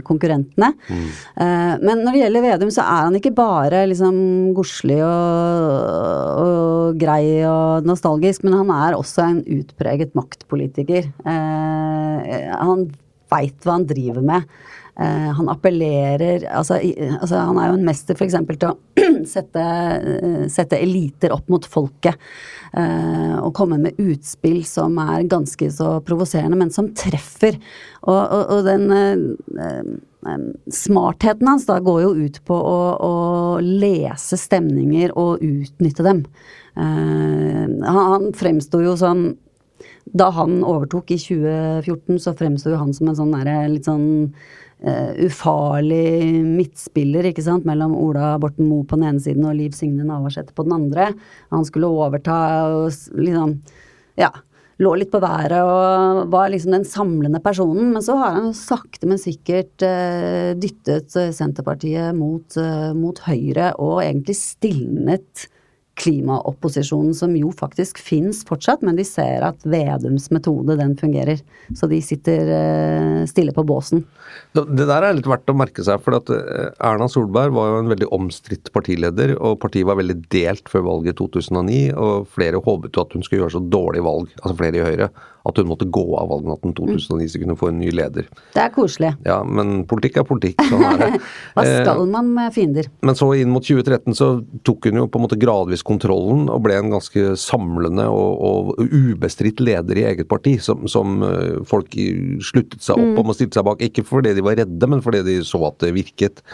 konkurrentene. 0.07 0.73
Eh, 0.91 1.75
men 1.83 2.03
når 2.05 2.17
det 2.17 2.23
gjelder 2.25 2.47
Vedum, 2.47 2.73
så 2.75 2.85
er 2.85 3.07
han 3.09 3.19
ikke 3.21 3.35
bare 3.37 3.85
liksom 3.91 4.17
godslig 4.57 4.99
og, 5.07 6.43
og 6.43 6.99
grei 7.01 7.43
og 7.49 7.87
nostalgisk, 7.89 8.45
men 8.47 8.59
han 8.63 8.75
er 8.75 8.99
også 8.99 9.27
en 9.27 9.41
utpreget 9.61 10.17
maktpolitiker. 10.19 11.07
Eh, 11.07 12.51
han 12.51 12.89
veit 13.31 13.67
hva 13.67 13.79
han 13.79 13.89
driver 13.89 14.25
med. 14.27 14.61
Eh, 15.01 15.29
han 15.33 15.49
appellerer 15.49 16.45
altså, 16.53 16.77
altså, 17.21 17.37
Han 17.37 17.57
er 17.57 17.71
jo 17.71 17.77
en 17.79 17.87
mester 17.87 18.19
f.eks. 18.19 18.35
til 18.51 18.69
å 18.69 18.75
sette, 19.35 19.63
eh, 19.65 20.43
sette 20.53 20.77
eliter 20.77 21.33
opp 21.33 21.49
mot 21.53 21.65
folket. 21.65 22.21
Eh, 22.77 23.37
og 23.41 23.55
komme 23.57 23.81
med 23.81 23.97
utspill 24.03 24.61
som 24.69 24.99
er 25.01 25.25
ganske 25.31 25.71
så 25.73 25.95
provoserende, 26.05 26.59
men 26.61 26.73
som 26.75 26.93
treffer. 26.93 27.57
Og, 28.05 28.21
og, 28.21 28.45
og 28.59 28.69
den 28.69 29.99
smartheten 30.69 31.49
hans 31.49 31.65
da 31.69 31.79
går 31.81 32.03
jo 32.03 32.11
ut 32.27 32.39
på 32.45 32.57
å, 32.57 32.79
å 33.01 33.15
lese 33.65 34.37
stemninger 34.37 35.15
og 35.17 35.41
utnytte 35.45 36.05
dem. 36.05 36.23
Han, 36.77 37.81
han 37.89 38.27
fremsto 38.37 38.83
jo 38.85 38.99
sånn 39.01 39.31
da 40.13 40.31
han 40.35 40.61
overtok 40.67 41.13
i 41.15 41.19
2014, 41.21 42.19
så 42.21 42.35
fremsto 42.37 42.75
han 42.77 42.93
som 42.97 43.11
en 43.11 43.19
sånn 43.19 43.35
derre 43.37 43.69
litt 43.71 43.89
sånn 43.89 44.33
eh, 44.83 45.25
ufarlig 45.27 46.43
midtspiller, 46.47 47.31
ikke 47.31 47.45
sant, 47.45 47.67
mellom 47.69 47.97
Ola 47.99 48.35
Borten 48.41 48.69
Moe 48.69 48.87
på 48.89 48.99
den 48.99 49.09
ene 49.11 49.23
siden 49.23 49.49
og 49.49 49.57
Liv 49.59 49.75
Signe 49.77 50.07
Navarsete 50.07 50.55
på 50.57 50.67
den 50.67 50.77
andre. 50.77 51.11
Han 51.55 51.67
skulle 51.69 51.91
overta 51.91 52.39
og 52.71 53.19
liksom 53.19 53.61
Ja. 54.21 54.33
Lå 54.81 54.95
litt 54.97 55.11
på 55.13 55.21
været 55.21 55.61
og 55.61 56.31
var 56.33 56.49
liksom 56.49 56.73
den 56.73 56.87
samlende 56.89 57.37
personen. 57.45 57.91
Men 57.93 58.01
så 58.01 58.15
har 58.17 58.39
han 58.39 58.55
sakte, 58.57 59.05
men 59.05 59.21
sikkert 59.21 59.85
uh, 59.85 60.57
dyttet 60.57 61.13
eh, 61.21 61.35
Senterpartiet 61.37 62.17
mot, 62.17 62.49
uh, 62.57 62.95
mot 62.97 63.21
Høyre 63.27 63.75
og 63.77 64.01
egentlig 64.01 64.39
stilnet 64.41 65.51
klimaopposisjonen, 66.01 67.15
som 67.17 67.35
jo 67.37 67.53
faktisk 67.57 68.01
fins 68.03 68.43
fortsatt, 68.49 68.85
men 68.87 68.99
de 68.99 69.05
ser 69.07 69.45
at 69.47 69.65
Vedums 69.69 70.31
metode, 70.35 70.77
den 70.81 70.97
fungerer. 70.99 71.43
Så 71.77 71.89
de 71.91 72.01
sitter 72.05 72.53
eh, 72.57 73.23
stille 73.31 73.55
på 73.57 73.65
båsen. 73.69 74.05
Det 74.55 74.87
der 74.89 75.05
er 75.07 75.17
litt 75.17 75.29
verdt 75.31 75.51
å 75.53 75.57
merke 75.59 75.85
seg, 75.87 76.01
for 76.05 76.19
at 76.19 76.31
eh, 76.35 76.71
Erna 76.91 77.09
Solberg 77.11 77.55
var 77.57 77.71
jo 77.71 77.81
en 77.83 77.93
veldig 77.93 78.11
omstridt 78.17 78.73
partileder, 78.75 79.37
og 79.39 79.61
partiet 79.63 79.89
var 79.89 80.01
veldig 80.01 80.19
delt 80.33 80.71
før 80.71 80.87
valget 80.89 81.15
i 81.15 81.21
2009, 81.21 81.83
og 81.95 82.31
flere 82.35 82.63
håpet 82.65 82.97
jo 82.97 83.05
at 83.05 83.17
hun 83.17 83.27
skulle 83.27 83.45
gjøre 83.45 83.59
så 83.59 83.65
dårlig 83.73 84.05
valg, 84.07 84.33
altså 84.41 84.57
flere 84.59 84.81
i 84.81 84.87
Høyre, 84.87 85.11
at 85.49 85.57
hun 85.57 85.69
måtte 85.71 85.87
gå 85.89 86.03
av 86.21 86.29
valgnatten 86.31 86.75
2009 86.77 87.29
så 87.33 87.41
kunne 87.41 87.55
hun 87.55 87.61
få 87.61 87.71
en 87.71 87.79
ny 87.81 87.91
leder. 87.95 88.27
Det 88.55 88.61
er 88.63 88.73
koselig. 88.75 89.13
Ja, 89.27 89.39
men 89.47 89.85
politikk 89.89 90.19
er 90.21 90.27
politikk, 90.29 90.61
sånn 90.69 90.85
er 90.85 90.99
det. 91.01 91.11
Hva 91.57 91.65
Eh, 91.71 91.79
skal 91.85 92.03
man 92.11 92.29
med 92.35 92.53
fiender? 92.55 92.89
Men 93.07 93.17
så 93.19 93.31
inn 93.39 93.53
mot 93.55 93.65
2013 93.65 94.17
så 94.19 94.31
tok 94.67 94.89
hun 94.91 95.01
jo 95.01 95.07
på 95.11 95.21
en 95.21 95.25
måte 95.27 95.39
gradvis 95.41 95.85
kontrollen 95.87 96.49
og 96.53 96.65
ble 96.67 96.77
en 96.81 96.93
ganske 96.93 97.37
samlende 97.41 98.07
og, 98.11 98.75
og 98.77 98.91
ubestridt 98.91 99.63
leder 99.65 100.01
i 100.01 100.07
eget 100.11 100.29
parti, 100.31 100.57
som, 100.63 100.85
som 100.91 101.23
eh, 101.27 101.61
folk 101.69 101.95
sluttet 102.45 102.83
seg 102.85 103.01
opp 103.01 103.23
om 103.23 103.33
og 103.33 103.39
stilte 103.39 103.61
seg 103.61 103.67
bak. 103.69 103.81
Ikke 103.87 104.05
fordi 104.07 104.35
de 104.37 104.45
var 104.45 104.59
redde, 104.61 104.91
men 104.91 105.05
fordi 105.05 105.25
de 105.27 105.41
så 105.47 105.63
at 105.71 105.81
det 105.85 105.95
virket. 105.97 106.45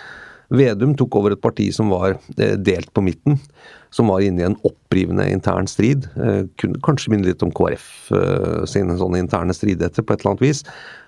Vedum 0.55 0.93
tok 0.95 1.17
over 1.19 1.35
et 1.35 1.43
parti 1.43 1.71
som 1.75 1.91
var 1.91 2.19
eh, 2.39 2.55
delt 2.55 2.93
på 2.95 3.03
midten, 3.03 3.41
som 3.97 4.13
var 4.13 4.25
inne 4.25 4.43
i 4.43 4.49
en 4.51 4.59
opprivende 4.69 5.25
intern 5.33 5.69
strid. 5.71 6.09
Eh, 6.21 6.45
kunne 6.61 6.83
kanskje 6.85 7.15
minne 7.15 7.31
litt 7.31 7.45
om 7.47 7.55
KrF 7.57 7.89
sine 8.69 8.95
sånne 9.01 9.19
interne 9.23 9.55
stridigheter 9.57 10.05
på 10.05 10.15
et 10.15 10.23
eller 10.23 10.37
annet 10.37 10.45
vis 10.45 10.63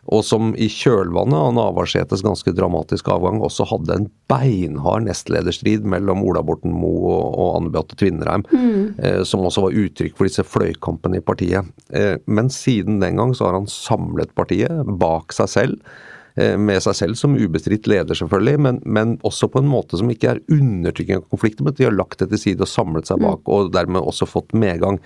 og 0.08 0.24
som 0.24 0.52
i 0.56 0.68
kjølvannet 0.72 1.36
av 1.36 1.54
Navarsetes 1.56 2.22
ganske 2.24 2.52
dramatiske 2.56 3.12
avgang 3.12 3.42
også 3.44 3.66
hadde 3.68 3.96
en 3.96 4.08
beinhard 4.30 5.04
nestlederstrid 5.04 5.84
mellom 5.88 6.22
Ola 6.24 6.42
Borten 6.44 6.72
Moe 6.72 7.12
og, 7.28 7.48
Anne 7.58 7.72
Beate 7.74 7.98
Tvinnereim, 8.00 8.44
mm. 8.48 8.82
eh, 9.04 9.20
som 9.28 9.44
også 9.44 9.66
var 9.66 9.76
uttrykk 9.84 10.16
for 10.16 10.28
disse 10.28 10.44
fløykampene 10.48 11.20
i 11.20 11.24
partiet. 11.24 11.68
Eh, 11.92 12.16
men 12.24 12.48
siden 12.52 13.02
den 13.04 13.20
gang 13.20 13.34
så 13.36 13.50
har 13.50 13.58
han 13.60 13.68
samlet 13.70 14.32
partiet 14.38 14.94
bak 15.00 15.36
seg 15.36 15.52
selv. 15.52 15.92
Eh, 16.38 16.54
med 16.60 16.78
seg 16.84 16.94
selv 16.94 17.18
som 17.18 17.34
ubestridt 17.34 17.88
leder, 17.90 18.14
selvfølgelig, 18.14 18.60
men, 18.62 18.80
men, 18.86 19.16
også 19.26 19.48
på 19.50 19.62
en 19.62 19.70
måte 19.70 19.98
som 19.98 20.10
ikke 20.12 20.36
er 20.36 20.42
undertrykking 20.54 21.18
av 21.18 21.24
konflikter, 21.32 21.66
men 21.66 21.74
de 21.74 21.88
har 21.88 21.96
lagt 21.96 22.20
det 22.22 22.28
til 22.30 22.42
side 22.42 22.62
og 22.62 22.70
samlet 22.70 23.10
seg 23.10 23.18
bak, 23.24 23.40
mm. 23.42 23.48
og 23.54 23.72
dermed 23.74 24.06
også 24.06 24.28
fått 24.28 24.54
medgang. 24.54 25.00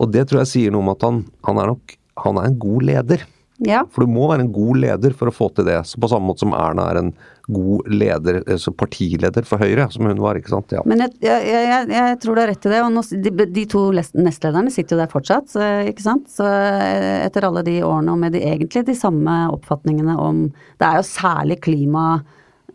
Og 0.00 0.14
Det 0.14 0.24
tror 0.28 0.42
jeg 0.42 0.52
sier 0.52 0.72
noe 0.72 0.86
om 0.86 0.92
at 0.94 1.04
han, 1.04 1.24
han 1.48 1.60
er 1.60 1.74
nok 1.74 1.98
han 2.24 2.38
er 2.40 2.48
en 2.48 2.56
god 2.58 2.86
leder. 2.88 3.26
Ja. 3.66 3.82
For 3.90 4.06
du 4.06 4.10
må 4.10 4.28
være 4.30 4.46
en 4.46 4.54
god 4.54 4.80
leder 4.84 5.14
for 5.18 5.30
å 5.30 5.34
få 5.34 5.50
til 5.54 5.66
det. 5.68 5.80
Så 5.86 6.00
på 6.00 6.10
samme 6.10 6.30
måte 6.30 6.44
som 6.44 6.54
Erna 6.56 6.88
er 6.90 7.00
en 7.02 7.12
god 7.48 7.88
leder, 7.88 8.42
altså 8.44 8.72
partileder 8.76 9.46
for 9.48 9.60
Høyre, 9.62 9.86
som 9.92 10.06
hun 10.08 10.20
var. 10.20 10.36
ikke 10.36 10.52
sant? 10.52 10.72
Ja. 10.76 10.82
Men 10.88 11.02
jeg, 11.04 11.14
jeg, 11.24 11.44
jeg, 11.48 11.86
jeg 11.94 12.18
tror 12.22 12.36
du 12.36 12.42
har 12.42 12.50
rett 12.52 12.68
i 12.68 12.72
det. 12.72 12.80
og 12.84 12.90
nå, 12.92 13.04
de, 13.24 13.32
de, 13.56 13.64
to 13.72 13.84
nestlederne 13.96 14.72
sitter 14.72 14.96
jo 14.96 15.00
der 15.00 15.12
fortsatt. 15.12 15.54
ikke 15.88 16.04
sant? 16.04 16.28
Så 16.32 16.44
eh, 16.44 17.24
etter 17.24 17.48
alle 17.48 17.64
de 17.66 17.78
årene 17.86 18.12
og 18.12 18.20
med 18.20 18.36
de 18.36 18.42
egentlig 18.44 18.84
de 18.88 18.96
samme 18.98 19.38
oppfatningene 19.54 20.18
om 20.20 20.44
Det 20.78 20.86
er 20.86 21.00
jo 21.00 21.06
særlig 21.08 21.58
klima 21.64 22.04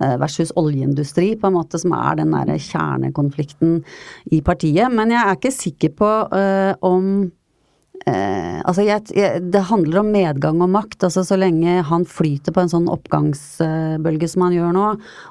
eh, 0.02 0.18
versus 0.22 0.54
oljeindustri, 0.60 1.36
på 1.38 1.52
en 1.52 1.58
måte, 1.60 1.82
som 1.82 1.94
er 1.98 2.18
den 2.24 2.34
der 2.34 2.58
kjernekonflikten 2.58 3.80
i 4.34 4.42
partiet. 4.42 4.90
Men 4.90 5.14
jeg 5.14 5.22
er 5.22 5.38
ikke 5.38 5.54
sikker 5.54 5.96
på 6.02 6.12
uh, 6.34 6.74
om 6.82 7.30
Eh, 8.04 8.60
altså 8.68 8.84
jeg, 8.84 9.06
jeg, 9.16 9.44
det 9.54 9.62
handler 9.70 10.02
om 10.02 10.10
medgang 10.12 10.60
og 10.64 10.72
makt. 10.74 11.06
altså 11.08 11.24
Så 11.28 11.38
lenge 11.40 11.80
han 11.88 12.06
flyter 12.10 12.56
på 12.56 12.64
en 12.64 12.72
sånn 12.72 12.90
oppgangsbølge 12.92 14.30
som 14.32 14.48
han 14.48 14.58
gjør 14.58 14.74
nå, 14.76 14.90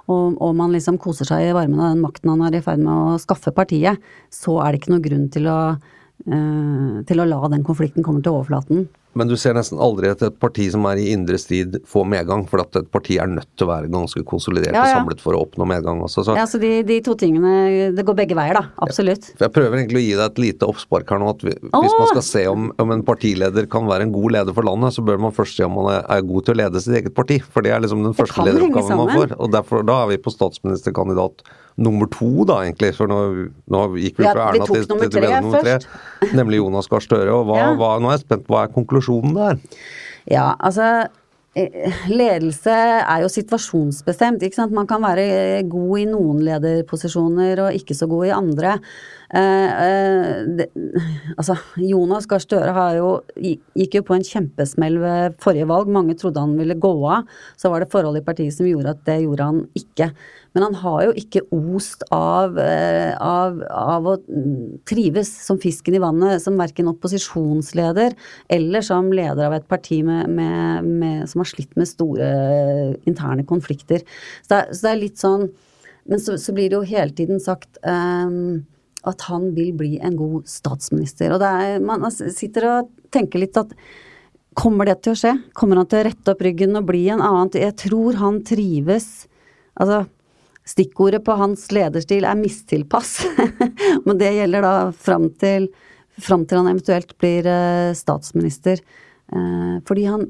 og, 0.08 0.38
og, 0.38 0.54
man 0.56 0.72
liksom 0.72 1.00
koser 1.02 1.28
seg 1.28 1.50
i 1.50 1.56
varmen 1.56 1.80
av 1.80 1.92
den 1.92 2.04
makten 2.04 2.32
han 2.32 2.46
er 2.48 2.56
i 2.58 2.64
ferd 2.64 2.80
med 2.84 2.92
å 2.92 3.20
skaffe 3.22 3.52
partiet, 3.54 4.00
så 4.32 4.60
er 4.62 4.72
det 4.72 4.82
ikke 4.82 4.94
noe 4.94 5.04
grunn 5.04 5.28
til 5.34 5.50
å, 5.52 5.60
eh, 6.24 6.98
til 7.08 7.22
å 7.22 7.28
la 7.28 7.42
den 7.52 7.66
konflikten 7.66 8.06
komme 8.06 8.24
til 8.24 8.38
overflaten. 8.38 8.88
Men 9.18 9.28
du 9.28 9.34
ser 9.36 9.52
nesten 9.56 9.80
aldri 9.82 10.08
at 10.12 10.22
et 10.24 10.36
parti 10.40 10.68
som 10.72 10.86
er 10.88 11.00
i 11.02 11.10
indre 11.12 11.36
strid 11.40 11.76
får 11.88 12.06
medgang, 12.08 12.46
for 12.48 12.62
at 12.62 12.78
et 12.80 12.88
parti 12.92 13.18
er 13.20 13.28
nødt 13.28 13.48
til 13.58 13.66
å 13.66 13.72
være 13.72 13.90
ganske 13.92 14.22
konsolidert 14.28 14.72
ja, 14.72 14.84
ja. 14.88 14.96
og 14.96 15.02
samlet 15.02 15.24
for 15.24 15.36
å 15.36 15.42
oppnå 15.44 15.66
medgang 15.68 16.00
også. 16.04 16.24
Så. 16.24 16.36
Ja, 16.38 16.46
så 16.48 16.60
de, 16.62 16.70
de, 16.88 16.98
to 17.04 17.14
tingene, 17.20 17.92
det 17.96 18.06
går 18.08 18.16
begge 18.22 18.38
veier, 18.38 18.56
da. 18.56 18.64
Absolutt. 18.86 19.32
Ja, 19.34 19.46
jeg 19.46 19.54
prøver 19.56 19.82
egentlig 19.82 20.00
å 20.00 20.04
gi 20.04 20.14
deg 20.16 20.24
et 20.24 20.42
lite 20.46 20.68
oppspark 20.72 21.12
her 21.12 21.20
nå. 21.20 21.32
at 21.34 21.44
vi, 21.44 21.56
Hvis 21.60 21.98
man 21.98 22.12
skal 22.14 22.26
se 22.26 22.44
om, 22.50 22.70
om, 22.80 22.94
en 22.96 23.04
partileder 23.06 23.68
kan 23.72 23.88
være 23.90 24.08
en 24.08 24.14
god 24.14 24.38
leder 24.38 24.56
for 24.56 24.68
landet, 24.68 24.96
så 24.96 25.04
bør 25.04 25.20
man 25.26 25.36
først 25.36 25.60
se 25.60 25.68
om 25.68 25.76
man 25.76 25.90
er, 25.92 26.06
er 26.16 26.28
god 26.32 26.48
til 26.48 26.56
å 26.56 26.60
lede 26.62 26.84
sitt 26.84 26.96
eget 27.02 27.16
parti. 27.16 27.40
For 27.52 27.64
det 27.64 27.74
er 27.76 27.84
liksom 27.84 28.06
den 28.06 28.16
første 28.16 28.46
lederoppgaven 28.48 29.02
man 29.02 29.12
får. 29.12 29.36
Og 29.36 29.52
derfor, 29.52 29.84
da 29.88 30.02
er 30.06 30.14
vi 30.14 30.22
på 30.24 30.32
statsministerkandidat 30.32 31.44
nummer 31.80 32.10
to, 32.12 32.44
da, 32.48 32.60
egentlig. 32.66 32.92
For 32.98 33.10
nå, 33.10 33.20
nå 33.72 33.82
gikk 34.02 34.20
vi 34.20 34.28
fra 34.28 34.50
Erna 34.50 34.68
til, 34.68 34.84
til, 34.84 35.08
til 35.08 35.28
nummer 35.30 35.64
tre, 35.64 35.78
nemlig 36.38 36.62
Jonas 36.62 36.90
Gahr 36.90 37.04
Støre. 37.04 37.32
Og 37.32 37.48
hva, 37.48 37.58
ja. 37.62 37.72
hva, 37.78 37.96
nå 38.02 38.12
er 38.12 38.18
jeg 38.18 38.26
spent 38.26 38.46
på 38.46 38.56
hva 38.56 38.66
er 38.66 38.76
konklusjonen 38.76 39.36
der? 39.38 39.58
Ja, 40.30 40.52
altså 40.62 41.08
eh, 41.58 41.96
Ledelse 42.12 42.74
er 42.74 43.24
jo 43.24 43.30
situasjonsbestemt. 43.32 44.44
ikke 44.44 44.60
sant? 44.60 44.74
Man 44.76 44.88
kan 44.90 45.02
være 45.02 45.64
god 45.70 46.02
i 46.02 46.06
noen 46.10 46.44
lederposisjoner 46.46 47.66
og 47.66 47.80
ikke 47.80 47.96
så 47.98 48.08
god 48.10 48.28
i 48.28 48.36
andre. 48.36 48.76
Eh, 49.32 49.70
eh, 49.86 50.42
det, 50.58 50.68
altså, 51.38 51.56
Jonas 51.80 52.28
Gahr 52.28 52.42
Støre 52.44 52.86
gikk 53.40 53.98
jo 53.98 54.04
på 54.06 54.18
en 54.18 54.26
kjempesmell 54.26 55.00
ved 55.02 55.40
forrige 55.42 55.68
valg. 55.70 55.90
Mange 55.90 56.16
trodde 56.20 56.44
han 56.44 56.54
ville 56.58 56.78
gå 56.78 56.92
av. 57.08 57.26
Så 57.56 57.72
var 57.72 57.82
det 57.82 57.92
forhold 57.92 58.20
i 58.20 58.26
partiet 58.26 58.54
som 58.54 58.68
gjorde 58.68 58.94
at 58.94 59.02
det 59.08 59.22
gjorde 59.24 59.50
han 59.50 59.64
ikke. 59.78 60.12
Men 60.52 60.66
han 60.66 60.76
har 60.82 60.98
jo 61.06 61.12
ikke 61.16 61.42
ost 61.56 62.04
av, 62.12 62.58
eh, 62.60 63.12
av, 63.16 63.62
av, 63.72 64.08
å 64.12 64.16
trives 64.88 65.30
som 65.46 65.60
fisken 65.60 65.96
i 65.96 66.02
vannet, 66.02 66.42
som 66.44 66.58
verken 66.60 66.90
opposisjonsleder 66.92 68.16
eller 68.52 68.84
som 68.84 69.08
leder 69.14 69.48
av 69.48 69.56
et 69.56 69.68
parti 69.68 70.02
med, 70.04 70.28
med, 70.28 70.88
med, 70.88 71.24
som 71.30 71.42
har 71.42 71.52
slitt 71.52 71.72
med 71.80 71.88
store 71.88 72.28
interne 73.08 73.46
konflikter. 73.48 74.04
Så 74.44 74.52
det, 74.52 74.60
er, 74.60 74.76
så 74.76 74.86
det 74.86 74.92
er 74.92 75.02
litt 75.06 75.22
sånn 75.22 75.48
Men 76.02 76.18
så, 76.18 76.34
så, 76.34 76.50
blir 76.50 76.66
det 76.66 76.74
jo 76.74 76.82
hele 76.82 77.14
tiden 77.14 77.38
sagt 77.38 77.78
um, 77.86 78.64
at 79.06 79.22
han 79.28 79.52
vil 79.54 79.70
bli 79.78 79.92
en 80.02 80.16
god 80.18 80.48
statsminister. 80.50 81.30
Og 81.30 81.44
er, 81.46 81.78
man 81.78 82.08
sitter 82.10 82.66
og 82.68 82.96
tenker 83.14 83.42
litt 83.42 83.60
at 83.60 83.70
Kommer 84.52 84.84
det 84.84 84.98
til 85.00 85.14
å 85.14 85.16
skje? 85.16 85.30
Kommer 85.56 85.78
han 85.80 85.86
til 85.88 86.02
å 86.02 86.04
rette 86.04 86.32
opp 86.34 86.42
ryggen 86.44 86.76
og 86.76 86.84
bli 86.90 87.06
en 87.08 87.22
annen? 87.24 87.48
Jeg 87.56 87.72
tror 87.86 88.18
han 88.20 88.42
trives 88.44 89.24
Altså, 89.80 90.02
Stikkordet 90.64 91.24
på 91.26 91.34
hans 91.38 91.64
lederstil 91.74 92.26
er 92.26 92.38
mistilpass. 92.38 93.16
Men 94.06 94.18
det 94.20 94.30
gjelder 94.36 94.62
da 94.62 94.74
fram 94.94 95.26
til, 95.42 95.66
fram 96.22 96.44
til 96.46 96.60
han 96.60 96.70
eventuelt 96.70 97.16
blir 97.18 97.48
eh, 97.50 97.90
statsminister. 97.98 98.82
Eh, 99.32 99.74
fordi 99.88 100.06
han 100.06 100.28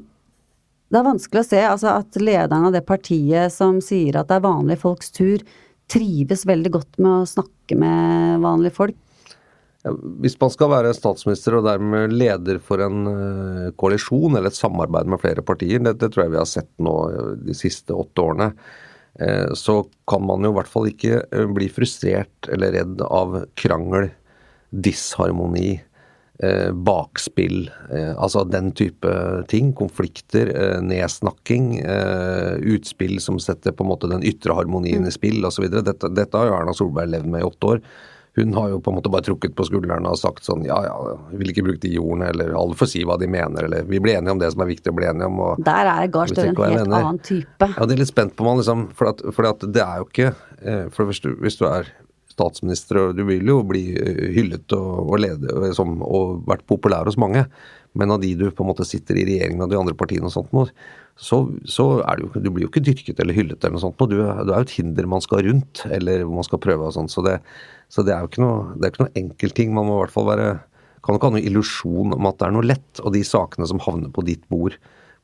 Det 0.93 0.99
er 0.99 1.05
vanskelig 1.05 1.41
å 1.41 1.47
se 1.47 1.61
altså, 1.65 1.93
at 2.01 2.17
lederen 2.21 2.67
av 2.67 2.73
det 2.73 2.83
partiet 2.85 3.53
som 3.53 3.79
sier 3.81 4.17
at 4.19 4.27
det 4.29 4.35
er 4.37 4.45
vanlige 4.45 4.81
folks 4.83 5.09
tur, 5.13 5.41
trives 5.89 6.45
veldig 6.45 6.71
godt 6.73 6.99
med 7.01 7.11
å 7.11 7.29
snakke 7.29 7.77
med 7.77 8.43
vanlige 8.43 8.75
folk. 8.77 8.99
Hvis 10.23 10.37
man 10.39 10.51
skal 10.53 10.69
være 10.71 10.93
statsminister 10.95 11.57
og 11.57 11.65
dermed 11.65 12.13
leder 12.13 12.61
for 12.63 12.81
en 12.81 13.09
eh, 13.09 13.69
koalisjon 13.77 14.37
eller 14.37 14.49
et 14.49 14.57
samarbeid 14.57 15.09
med 15.11 15.21
flere 15.21 15.45
partier, 15.45 15.81
det, 15.83 15.97
det 16.01 16.09
tror 16.13 16.25
jeg 16.25 16.33
vi 16.33 16.41
har 16.41 16.49
sett 16.49 16.71
nå 16.81 16.95
de 17.41 17.57
siste 17.57 17.93
åtte 17.93 18.23
årene, 18.23 18.53
så 19.53 19.83
kan 20.09 20.23
man 20.25 20.45
jo 20.45 20.49
i 20.53 20.57
hvert 20.57 20.69
fall 20.71 20.89
ikke 20.89 21.23
eh, 21.23 21.49
bli 21.53 21.69
frustrert 21.69 22.49
eller 22.49 22.73
redd 22.73 23.01
av 23.05 23.43
krangel, 23.59 24.07
disharmoni, 24.73 25.75
eh, 26.41 26.71
bakspill. 26.73 27.67
Altså 27.93 28.41
den 28.49 28.71
type 28.73 29.11
ting. 29.51 29.69
Konflikter, 29.77 30.49
nedsnakking, 30.81 31.75
utspill 32.73 33.19
som 33.21 33.37
setter 33.41 33.75
på 33.75 33.85
en 33.85 33.91
måte 33.91 34.09
den 34.09 34.25
ytre 34.25 34.57
harmonien 34.57 35.05
i 35.05 35.13
spill 35.13 35.45
osv. 35.45 35.69
Dette, 35.69 36.09
dette 36.09 36.39
har 36.39 36.49
jo 36.49 36.57
Erna 36.57 36.73
Solberg 36.73 37.13
levd 37.13 37.29
med 37.29 37.45
i 37.45 37.51
åtte 37.51 37.75
år 37.75 37.85
hun 38.35 38.53
har 38.57 38.69
jo 38.71 38.79
på 38.81 38.89
en 38.89 38.97
måte 38.97 39.11
bare 39.13 39.25
trukket 39.27 39.53
på 39.53 39.65
skuldrene 39.67 40.09
og 40.09 40.17
sagt 40.17 40.45
sånn 40.47 40.63
ja 40.65 40.79
ja, 40.87 40.93
vi 41.29 41.41
vil 41.41 41.51
ikke 41.53 41.65
bruke 41.67 41.81
de 41.83 41.91
ordene, 42.01 42.31
eller 42.33 42.55
alle 42.57 42.77
får 42.77 42.89
si 42.89 43.03
hva 43.05 43.17
de 43.21 43.27
mener, 43.29 43.67
eller 43.67 43.85
vi 43.89 43.99
blir 44.01 44.17
enige 44.17 44.33
om 44.33 44.41
det 44.41 44.49
som 44.55 44.63
er 44.65 44.71
viktig 44.71 44.89
å 44.89 44.97
bli 44.97 45.09
enige 45.09 45.29
om. 45.29 45.41
Og, 45.45 45.61
Der 45.65 45.89
er 45.91 46.07
Gahr 46.13 46.31
Støre 46.31 46.49
en 46.49 46.57
helt 46.57 46.79
mener. 46.79 46.95
annen 46.97 47.21
type. 47.21 47.69
Ja, 47.75 47.85
det 47.85 47.97
er 47.97 48.01
litt 48.01 48.13
spent 48.13 48.33
på 48.39 48.47
man 48.47 48.57
liksom, 48.61 48.87
for 48.97 49.11
at, 49.13 49.21
for 49.37 49.49
at 49.51 49.67
det 49.69 49.83
er 49.85 50.01
jo 50.01 50.09
ikke 50.09 50.31
eh, 50.33 50.87
For 50.95 51.09
hvis 51.09 51.21
du, 51.21 51.29
hvis 51.43 51.59
du 51.61 51.67
er 51.69 51.91
statsminister, 52.33 52.97
og 52.97 53.17
du 53.17 53.23
vil 53.27 53.45
jo 53.45 53.59
bli 53.69 53.83
eh, 53.93 54.25
hyllet 54.33 54.73
og, 54.73 55.13
og 55.13 55.21
lede 55.21 55.69
som, 55.77 55.99
og 56.01 56.41
vært 56.49 56.65
populær 56.69 57.05
hos 57.05 57.19
mange, 57.21 57.45
men 57.93 58.11
av 58.11 58.23
de 58.23 58.33
du 58.39 58.47
på 58.49 58.65
en 58.65 58.71
måte 58.71 58.87
sitter 58.89 59.19
i 59.21 59.27
regjeringen 59.29 59.61
og 59.61 59.69
de 59.69 59.77
andre 59.77 59.93
partiene 59.97 60.25
og 60.25 60.33
sånt 60.33 60.53
nå, 60.55 60.65
så, 61.19 61.43
så 61.69 61.85
er 62.01 62.19
du, 62.19 62.39
blir 62.49 62.65
jo 62.65 62.71
ikke 62.71 62.83
dyrket 62.83 63.19
eller 63.21 63.37
hyllet 63.37 63.61
eller 63.61 63.77
noe 63.77 63.83
sånt. 63.83 64.01
Du, 64.09 64.17
du 64.17 64.51
er 64.51 64.57
jo 64.57 64.65
et 64.65 64.75
hinder 64.79 65.07
man 65.09 65.21
skal 65.23 65.43
rundt, 65.45 65.83
eller 65.93 66.25
man 66.27 66.45
skal 66.47 66.61
prøve 66.63 66.89
og 66.89 66.95
sånn. 66.95 67.11
Så 67.11 67.21
det, 67.25 67.37
så 67.93 68.05
det 68.05 68.15
er 68.15 68.23
jo 68.23 68.31
ikke 68.31 68.43
noe, 68.43 68.73
det 68.77 68.87
er 68.87 68.95
ikke 68.95 69.05
noe 69.05 69.17
enkeltting. 69.21 69.75
Man 69.77 69.87
må 69.89 69.99
i 69.99 70.03
hvert 70.03 70.15
fall 70.15 70.31
være 70.31 70.49
kan 71.03 71.17
ikke 71.17 71.27
ha 71.29 71.35
noen 71.35 71.47
illusjon 71.49 72.15
om 72.15 72.27
at 72.29 72.39
det 72.39 72.47
er 72.47 72.55
noe 72.55 72.67
lett. 72.73 73.03
Og 73.03 73.15
de 73.15 73.23
sakene 73.27 73.67
som 73.69 73.81
havner 73.83 74.11
på 74.13 74.23
ditt 74.27 74.43
bord 74.51 74.77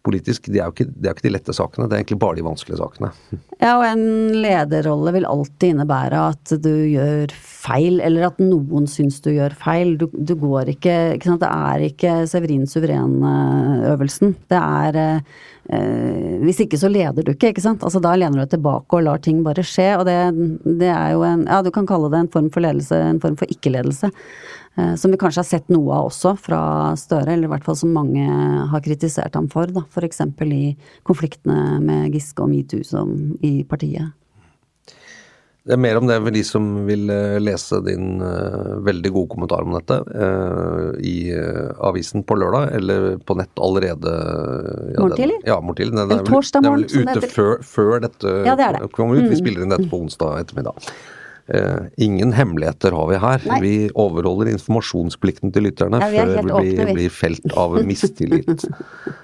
politisk, 0.08 0.48
de 0.48 0.62
er 0.62 0.70
jo 0.70 0.74
ikke, 0.74 0.88
det 0.96 1.12
ikke 1.12 1.26
de 1.26 1.32
lette 1.34 1.54
sakene. 1.56 1.88
Det 1.90 1.96
er 1.96 2.02
egentlig 2.02 2.20
bare 2.22 2.40
de 2.40 2.46
vanskelige 2.48 2.80
sakene. 2.80 3.12
Ja, 3.60 3.74
og 3.76 3.84
en 3.84 4.40
lederrolle 4.40 5.12
vil 5.12 5.28
alltid 5.28 5.74
innebære 5.74 6.20
at 6.32 6.54
du 6.64 6.72
gjør 6.72 7.34
feil, 7.36 8.00
eller 8.00 8.30
at 8.30 8.40
noen 8.40 8.88
syns 8.88 9.18
du 9.26 9.34
gjør 9.34 9.56
feil. 9.60 9.98
Du, 10.00 10.08
du 10.16 10.32
går 10.40 10.72
ikke, 10.78 10.96
ikke 11.18 11.28
sant? 11.28 11.44
Det 11.44 11.50
er 11.52 11.84
ikke 11.90 12.14
Severin 12.32 12.64
Suveren-øvelsen. 12.72 14.38
Det 14.52 14.62
er 14.62 15.00
eh, 15.04 15.42
Hvis 15.70 16.64
ikke 16.64 16.80
så 16.82 16.90
leder 16.90 17.22
du 17.22 17.34
ikke, 17.34 17.52
ikke 17.54 17.62
sant. 17.62 17.84
Altså 17.86 18.02
da 18.02 18.16
lener 18.18 18.40
du 18.40 18.42
deg 18.42 18.56
tilbake 18.56 18.98
og 18.98 19.04
lar 19.06 19.20
ting 19.22 19.44
bare 19.46 19.62
skje. 19.66 19.92
Og 20.00 20.08
det, 20.08 20.16
det 20.82 20.90
er 20.90 21.14
jo 21.14 21.26
en 21.28 21.44
Ja, 21.46 21.60
du 21.66 21.70
kan 21.74 21.86
kalle 21.90 22.10
det 22.10 22.24
en 22.24 22.32
form 22.34 22.50
for 22.54 22.66
ledelse, 22.66 22.98
en 22.98 23.22
form 23.22 23.38
for 23.38 23.52
ikke-ledelse. 23.54 24.10
Eh, 24.80 24.96
som 24.96 25.12
vi 25.12 25.18
kanskje 25.18 25.44
har 25.44 25.50
sett 25.50 25.72
noe 25.74 25.94
av 25.96 26.10
også 26.10 26.36
fra 26.40 26.62
Støre, 27.00 27.34
eller 27.34 27.50
i 27.50 27.52
hvert 27.54 27.66
fall 27.66 27.78
som 27.80 27.94
mange 27.96 28.26
har 28.72 28.86
kritisert 28.86 29.36
ham 29.38 29.50
for. 29.52 29.72
da, 29.74 29.84
F.eks. 29.90 30.22
i 30.46 30.64
konfliktene 31.08 31.80
med 31.84 32.14
Giske 32.14 32.46
og 32.46 32.52
metoo 32.54 32.86
som 32.86 33.14
i 33.46 33.60
partiet. 33.68 34.14
Det 35.70 35.76
er 35.76 35.82
mer 35.84 36.00
om 36.00 36.08
det 36.10 36.16
for 36.18 36.34
de 36.34 36.42
som 36.42 36.70
vil 36.88 37.12
eh, 37.14 37.36
lese 37.38 37.78
din 37.86 38.24
uh, 38.26 38.80
veldig 38.88 39.12
gode 39.14 39.30
kommentar 39.36 39.68
om 39.68 39.76
dette 39.76 40.00
uh, 40.10 40.96
i 40.98 41.30
uh, 41.30 41.76
avisen 41.86 42.24
på 42.26 42.40
lørdag, 42.42 42.72
eller 42.80 43.06
på 43.22 43.36
nett 43.38 43.62
allerede. 43.62 44.16
Ja, 44.96 45.04
morgen? 45.06 45.36
Ja, 45.46 45.60
morgen 45.62 45.78
tidlig. 45.78 45.94
Den, 46.00 46.16
eller 46.16 46.26
torsdag 46.26 46.66
morgen, 46.66 46.88
det 46.90 47.14
heter. 47.14 47.30
Før, 47.36 47.62
før 47.62 48.02
dette 48.08 48.34
ja, 48.48 48.58
det 48.58 48.72
det. 48.80 48.90
kommer 48.98 49.22
ut. 49.22 49.28
Vi 49.28 49.38
mm. 49.38 49.40
spiller 49.44 49.68
inn 49.68 49.76
dette 49.76 49.86
på 49.92 50.02
onsdag 50.02 50.42
ettermiddag. 50.42 50.90
Uh, 51.50 51.88
ingen 51.98 52.34
hemmeligheter 52.34 52.94
har 52.94 53.08
vi 53.10 53.18
her. 53.18 53.46
Nei. 53.50 53.60
Vi 53.64 53.74
overholder 53.98 54.52
informasjonsplikten 54.52 55.54
til 55.56 55.66
lytterne 55.66 55.98
ja, 56.04 56.10
før 56.14 56.34
vi 56.36 56.44
blir, 56.46 56.92
blir, 56.94 57.14
felt 57.14 57.56
av 57.58 57.74
mistillit. 57.90 58.68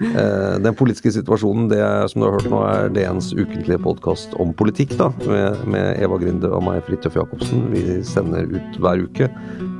uh, 0.02 0.56
den 0.62 0.74
politiske 0.74 1.12
situasjonen, 1.14 1.68
det 1.70 1.78
er, 1.78 2.08
som 2.10 2.24
du 2.24 2.26
har 2.26 2.34
hørt 2.40 2.50
nå, 2.50 2.62
er 2.66 2.90
DNs 2.96 3.30
ukentlige 3.36 3.78
podkast 3.84 4.34
om 4.42 4.50
politikk, 4.58 4.96
da, 4.98 5.12
med, 5.22 5.62
med 5.70 6.02
Eva 6.02 6.18
Grinde 6.22 6.50
og 6.50 6.66
meg, 6.66 6.82
Fridtjof 6.88 7.20
Jacobsen. 7.20 7.68
Vi 7.70 8.00
sender 8.06 8.50
ut 8.50 8.80
hver 8.82 9.06
uke. 9.06 9.30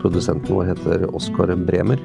Produsenten 0.04 0.54
vår 0.54 0.70
heter 0.70 1.08
Oskar 1.16 1.50
Bremer. 1.66 1.98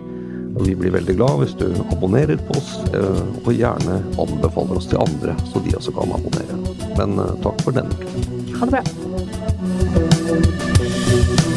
Og 0.52 0.66
vi 0.66 0.74
blir 0.76 0.92
veldig 0.92 1.14
glad 1.16 1.38
hvis 1.40 1.54
du 1.62 1.70
abonnerer 1.94 2.42
på 2.50 2.58
oss, 2.58 2.74
uh, 2.98 3.22
og 3.46 3.54
gjerne 3.54 4.02
anbefaler 4.18 4.82
oss 4.82 4.90
til 4.90 5.06
andre, 5.06 5.38
så 5.54 5.62
de 5.62 5.78
også 5.78 5.94
kan 6.02 6.18
abonnere. 6.18 6.60
Men 6.98 7.22
takk 7.46 7.62
for 7.62 7.78
denne 7.78 7.94
uken. 8.02 8.30
Ha 8.58 8.68
det 8.68 8.82
bra. 8.82 9.51